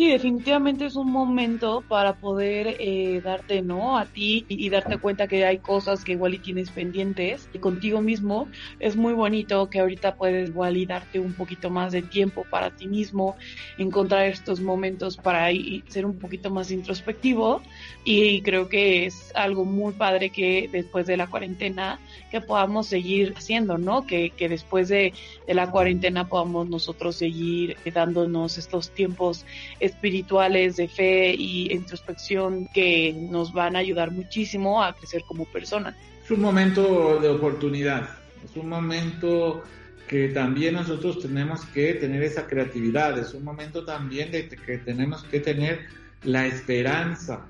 Sí, 0.00 0.08
definitivamente 0.08 0.86
es 0.86 0.96
un 0.96 1.12
momento 1.12 1.84
para 1.86 2.14
poder 2.14 2.74
eh, 2.80 3.20
darte 3.22 3.60
no 3.60 3.98
a 3.98 4.06
ti 4.06 4.46
y, 4.48 4.70
darte 4.70 4.96
cuenta 4.96 5.28
que 5.28 5.44
hay 5.44 5.58
cosas 5.58 6.04
que 6.04 6.12
igual 6.12 6.32
y 6.32 6.38
tienes 6.38 6.70
pendientes 6.70 7.50
y 7.52 7.58
contigo 7.58 8.00
mismo. 8.00 8.48
Es 8.78 8.96
muy 8.96 9.12
bonito 9.12 9.68
que 9.68 9.78
ahorita 9.78 10.16
puedes 10.16 10.48
igual 10.48 10.78
y 10.78 10.86
darte 10.86 11.20
un 11.20 11.34
poquito 11.34 11.68
más 11.68 11.92
de 11.92 12.00
tiempo 12.00 12.46
para 12.48 12.70
ti 12.70 12.88
mismo, 12.88 13.36
encontrar 13.76 14.24
estos 14.24 14.62
momentos 14.62 15.18
para 15.18 15.52
ir, 15.52 15.84
ser 15.88 16.06
un 16.06 16.18
poquito 16.18 16.48
más 16.48 16.70
introspectivo 16.70 17.60
y 18.02 18.40
creo 18.40 18.70
que 18.70 19.04
es 19.04 19.30
algo 19.34 19.66
muy 19.66 19.92
padre 19.92 20.30
que 20.30 20.70
después 20.72 21.06
de 21.08 21.18
la 21.18 21.26
cuarentena 21.26 22.00
que 22.30 22.40
podamos 22.40 22.86
seguir 22.86 23.34
haciendo, 23.36 23.76
¿no? 23.76 24.06
Que, 24.06 24.30
que 24.30 24.48
después 24.48 24.88
de, 24.88 25.12
de 25.46 25.52
la 25.52 25.70
cuarentena 25.70 26.26
podamos 26.26 26.70
nosotros 26.70 27.16
seguir 27.16 27.76
dándonos 27.92 28.56
estos 28.56 28.92
tiempos 28.92 29.44
espirituales 29.90 30.76
de 30.76 30.88
fe 30.88 31.34
y 31.34 31.72
introspección 31.72 32.68
que 32.72 33.14
nos 33.30 33.52
van 33.52 33.76
a 33.76 33.80
ayudar 33.80 34.10
muchísimo 34.10 34.82
a 34.82 34.94
crecer 34.94 35.22
como 35.26 35.44
personas. 35.44 35.94
Es 36.24 36.30
un 36.30 36.40
momento 36.40 37.18
de 37.20 37.28
oportunidad, 37.28 38.08
es 38.44 38.56
un 38.56 38.68
momento 38.68 39.62
que 40.08 40.28
también 40.28 40.74
nosotros 40.74 41.20
tenemos 41.20 41.64
que 41.66 41.94
tener 41.94 42.22
esa 42.22 42.46
creatividad, 42.46 43.18
es 43.18 43.32
un 43.34 43.44
momento 43.44 43.84
también 43.84 44.32
de 44.32 44.48
que 44.48 44.78
tenemos 44.78 45.22
que 45.24 45.40
tener 45.40 45.86
la 46.24 46.46
esperanza, 46.46 47.46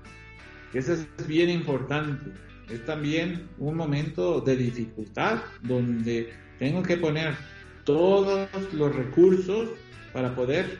eso 0.74 0.92
es 0.92 1.26
bien 1.26 1.50
importante. 1.50 2.30
Es 2.68 2.84
también 2.84 3.48
un 3.58 3.76
momento 3.76 4.40
de 4.40 4.56
dificultad 4.56 5.38
donde 5.62 6.32
tengo 6.58 6.82
que 6.82 6.96
poner 6.96 7.34
todos 7.84 8.48
los 8.72 8.94
recursos 8.94 9.70
para 10.12 10.34
poder 10.34 10.78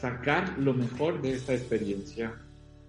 sacar 0.00 0.58
lo 0.58 0.74
mejor 0.74 1.20
de 1.22 1.34
esta 1.34 1.54
experiencia. 1.54 2.34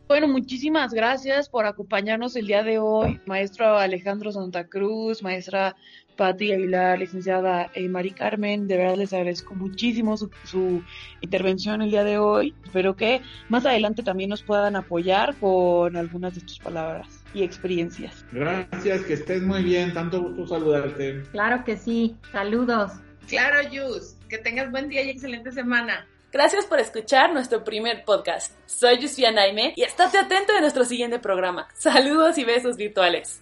Bueno, 0.07 0.27
muchísimas 0.27 0.91
gracias 0.91 1.49
por 1.49 1.67
acompañarnos 1.67 2.35
el 2.35 2.47
día 2.47 2.63
de 2.63 2.79
hoy, 2.79 3.19
maestro 3.27 3.77
Alejandro 3.77 4.31
Santa 4.31 4.67
Cruz, 4.67 5.21
maestra 5.21 5.75
Patti 6.19 6.51
Aguilar, 6.51 6.97
licenciada 6.97 7.69
eh, 7.75 7.87
Mari 7.87 8.11
Carmen. 8.11 8.67
De 8.67 8.75
verdad 8.75 8.97
les 8.97 9.13
agradezco 9.13 9.53
muchísimo 9.53 10.17
su, 10.17 10.31
su, 10.45 10.83
intervención 11.21 11.83
el 11.83 11.91
día 11.91 12.03
de 12.03 12.17
hoy. 12.17 12.55
Espero 12.65 12.95
que 12.95 13.21
más 13.49 13.67
adelante 13.67 14.01
también 14.01 14.31
nos 14.31 14.41
puedan 14.41 14.75
apoyar 14.75 15.35
con 15.35 15.95
algunas 15.95 16.33
de 16.33 16.41
tus 16.41 16.57
palabras 16.57 17.23
y 17.35 17.43
experiencias. 17.43 18.25
Gracias, 18.31 19.01
que 19.03 19.13
estés 19.13 19.43
muy 19.43 19.63
bien. 19.63 19.93
Tanto 19.93 20.21
gusto 20.23 20.47
saludarte. 20.47 21.21
Claro 21.31 21.63
que 21.63 21.77
sí. 21.77 22.15
Saludos. 22.31 22.93
Claro, 23.27 23.69
Yus. 23.69 24.15
Que 24.27 24.39
tengas 24.39 24.71
buen 24.71 24.89
día 24.89 25.03
y 25.03 25.09
excelente 25.11 25.51
semana. 25.51 26.07
Gracias 26.31 26.65
por 26.67 26.79
escuchar 26.79 27.33
nuestro 27.33 27.63
primer 27.63 28.05
podcast. 28.05 28.53
Soy 28.67 28.99
Yusia 28.99 29.31
Naime 29.31 29.73
y 29.75 29.81
estate 29.81 30.19
atento 30.19 30.53
de 30.53 30.61
nuestro 30.61 30.85
siguiente 30.85 31.17
programa. 31.17 31.67
Saludos 31.73 32.37
y 32.37 32.43
besos 32.43 32.77
virtuales. 32.77 33.41